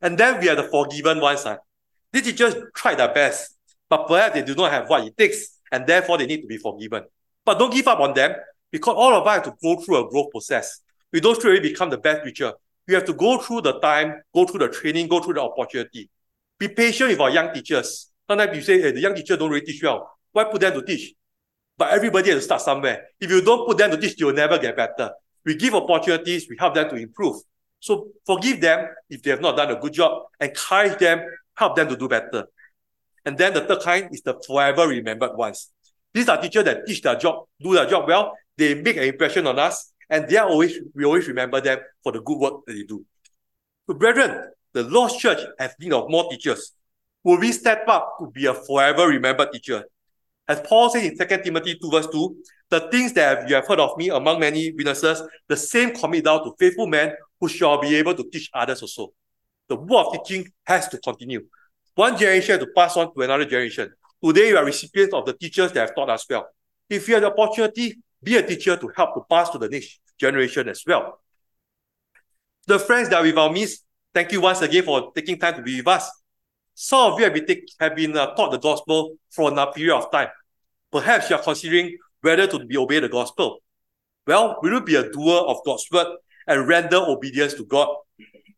[0.00, 1.44] And then we have the forgiven ones.
[1.44, 1.56] Uh.
[2.12, 3.56] These teachers tried their best,
[3.88, 6.56] but perhaps they do not have what it takes, and therefore they need to be
[6.56, 7.04] forgiven.
[7.44, 8.34] But don't give up on them,
[8.70, 10.80] because all of us have to go through a growth process.
[11.12, 12.52] We don't really become the best teacher.
[12.86, 16.08] We have to go through the time, go through the training, go through the opportunity.
[16.58, 18.10] Be patient with our young teachers.
[18.28, 20.10] Sometimes you say, hey, the young teacher don't really teach well.
[20.32, 21.14] Why put them to teach?
[21.76, 23.06] But everybody has to start somewhere.
[23.20, 25.12] If you don't put them to teach, you'll never get better.
[25.48, 27.36] We give opportunities, we help them to improve.
[27.80, 31.22] So forgive them if they have not done a good job, encourage them,
[31.54, 32.48] help them to do better.
[33.24, 35.70] And then the third kind is the forever remembered ones.
[36.12, 39.46] These are teachers that teach their job, do their job well, they make an impression
[39.46, 42.74] on us, and they are always we always remember them for the good work that
[42.74, 43.02] they do.
[43.86, 46.72] So, brethren, the Lord's Church has need of more teachers.
[47.24, 49.84] Will we step up to be a forever remembered teacher?
[50.46, 52.36] As Paul says in 2 Timothy 2, verse 2,
[52.70, 56.44] the things that you have heard of me among many witnesses, the same commit down
[56.44, 59.12] to faithful men who shall be able to teach others also.
[59.68, 61.46] The work of teaching has to continue.
[61.94, 63.90] One generation to pass on to another generation.
[64.22, 66.46] Today, you are recipients of the teachers that have taught us well.
[66.88, 70.00] If you have the opportunity, be a teacher to help to pass to the next
[70.18, 71.20] generation as well.
[72.66, 75.62] The friends that are with our midst, thank you once again for taking time to
[75.62, 76.10] be with us.
[76.74, 79.96] Some of you have been, take, have been uh, taught the gospel for a period
[79.96, 80.28] of time.
[80.90, 83.58] Perhaps you are considering whether to be obey the gospel.
[84.26, 86.06] Well, will you be a doer of God's word
[86.46, 87.88] and render obedience to God?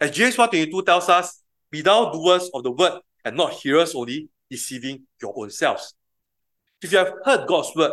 [0.01, 4.29] As James 1.22 tells us, be thou doers of the word and not hearers only,
[4.51, 5.95] deceiving your own selves.
[6.83, 7.93] If you have heard God's word,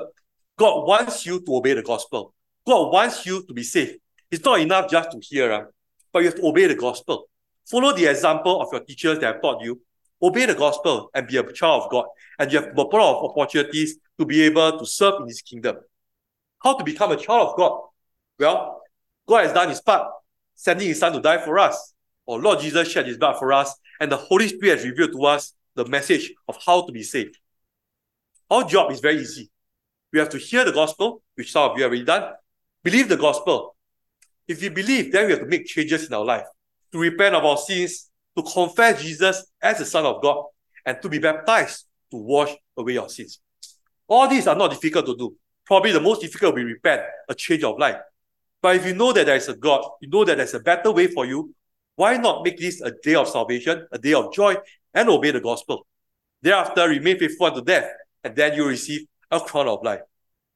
[0.57, 2.33] God wants you to obey the gospel.
[2.65, 3.99] God wants you to be saved.
[4.31, 5.65] It's not enough just to hear, uh,
[6.11, 7.29] but you have to obey the gospel.
[7.65, 9.81] Follow the example of your teachers that have taught you.
[10.21, 12.05] Obey the gospel and be a child of God.
[12.39, 15.77] And you have a lot of opportunities to be able to serve in his kingdom.
[16.63, 17.81] How to become a child of God?
[18.39, 18.81] Well,
[19.27, 20.11] God has done his part,
[20.55, 21.93] sending his son to die for us.
[22.25, 25.25] Or Lord Jesus shed his blood for us, and the Holy Spirit has revealed to
[25.25, 27.37] us the message of how to be saved.
[28.49, 29.49] Our job is very easy.
[30.11, 32.33] We have to hear the gospel, which some of you have already done,
[32.83, 33.75] believe the gospel.
[34.47, 36.45] If we believe, then we have to make changes in our life,
[36.91, 40.45] to repent of our sins, to confess Jesus as the Son of God,
[40.85, 43.39] and to be baptized to wash away your sins.
[44.07, 45.35] All these are not difficult to do.
[45.65, 47.97] Probably the most difficult will be repent, a change of life.
[48.61, 50.91] But if you know that there is a God, you know that there's a better
[50.91, 51.53] way for you,
[51.95, 54.55] why not make this a day of salvation, a day of joy,
[54.93, 55.85] and obey the gospel?
[56.41, 57.91] Thereafter, remain faithful unto death,
[58.23, 60.01] and then you receive a crown of life.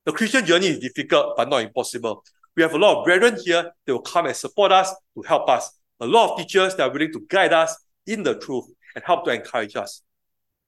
[0.05, 2.23] The Christian journey is difficult, but not impossible.
[2.55, 5.49] We have a lot of brethren here that will come and support us to help
[5.49, 5.71] us.
[6.01, 7.77] A lot of teachers that are willing to guide us
[8.07, 10.01] in the truth and help to encourage us.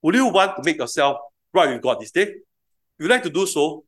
[0.03, 1.17] Would you want to make yourself
[1.51, 2.21] right with God this day?
[2.21, 2.37] If
[2.99, 3.83] you'd like to do so,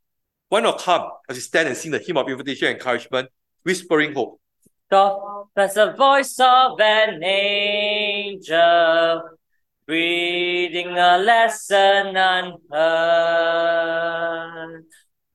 [0.49, 3.29] why not come as you stand and sing the hymn of invitation and encouragement,
[3.61, 4.41] whispering hope?
[4.89, 8.59] God, that's the voice of an angel,
[9.87, 12.65] reading a lesson unheard.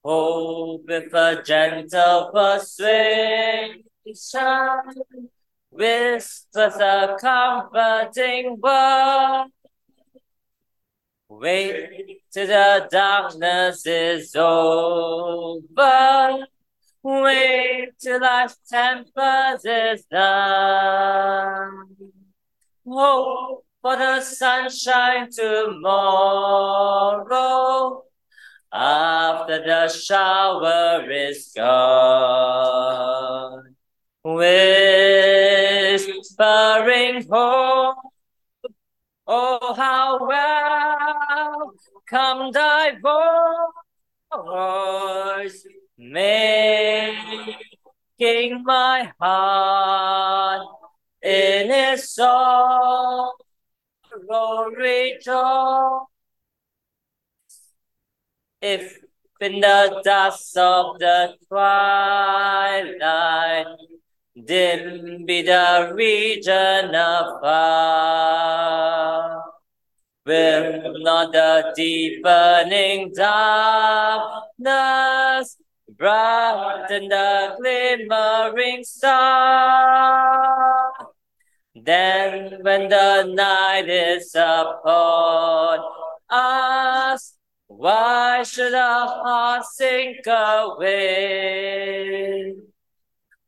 [0.05, 3.85] Hope with a gentle persuasion,
[5.71, 9.47] whispers a comforting word.
[11.29, 15.59] Wait till the darkness is over.
[17.03, 21.87] Wait till life tempers is done.
[22.87, 25.95] Hope for the sunshine tomorrow
[28.73, 32.91] after the shower is gone.
[36.21, 37.97] Whispering hope
[39.27, 41.73] Oh, how well
[42.07, 42.99] come thy
[44.31, 45.67] voice,
[45.97, 47.55] making
[48.65, 50.67] my heart
[51.23, 53.33] in its sorrow
[54.77, 56.07] rejoice.
[58.61, 58.99] If
[59.41, 63.01] in the dust of the twilight
[64.37, 68.23] dim be the region afar,
[70.25, 74.37] will not the deepening darkness
[75.97, 80.93] brighten the glimmering star?
[81.75, 85.81] Then when the night is upon
[86.29, 91.31] us, why should our hearts sink away?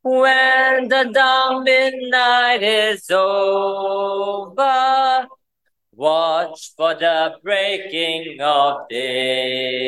[0.05, 4.57] When the dark midnight is over,
[5.95, 9.79] watch for the breaking of day.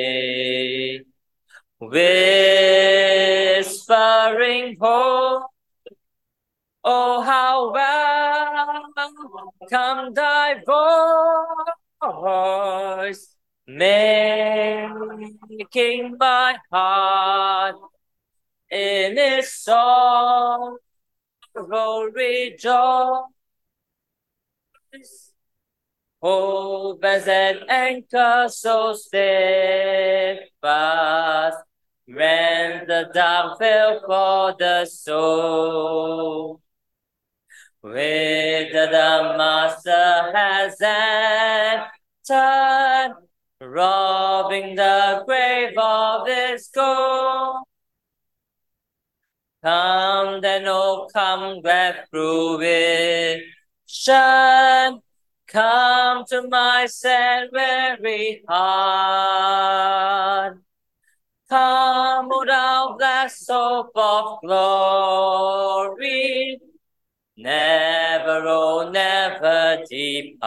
[1.82, 2.38] Whispering
[4.80, 5.52] hope,
[6.86, 7.74] oh how
[9.70, 10.64] welcome thy
[12.00, 13.36] voice,
[13.68, 14.56] making
[16.18, 17.76] my heart
[18.72, 20.78] in its sorrow
[22.14, 23.24] rejoice.
[26.22, 30.48] Hope as an anchor so steadfast,
[32.08, 36.62] when the dark fell for the soul.
[37.82, 40.82] Whither the Master has
[42.28, 43.14] entered,
[43.62, 47.68] robbing the grave of its gold.
[49.66, 53.42] Come then, oh come, glad fruition,
[55.48, 60.60] come to my sad weary heart.
[61.50, 66.60] Come, O thou blessed hope of glory,
[67.36, 70.46] never, oh, never depart.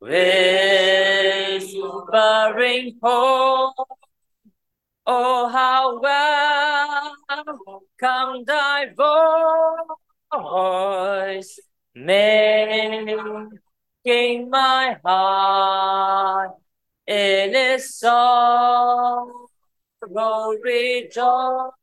[0.00, 3.83] Whispering hope,
[5.06, 6.00] oh, how
[8.00, 8.86] welcome thy
[10.32, 11.60] voice,
[11.94, 13.18] making
[14.50, 16.50] my heart
[17.06, 19.48] in its sorrow
[20.62, 21.74] rejoice.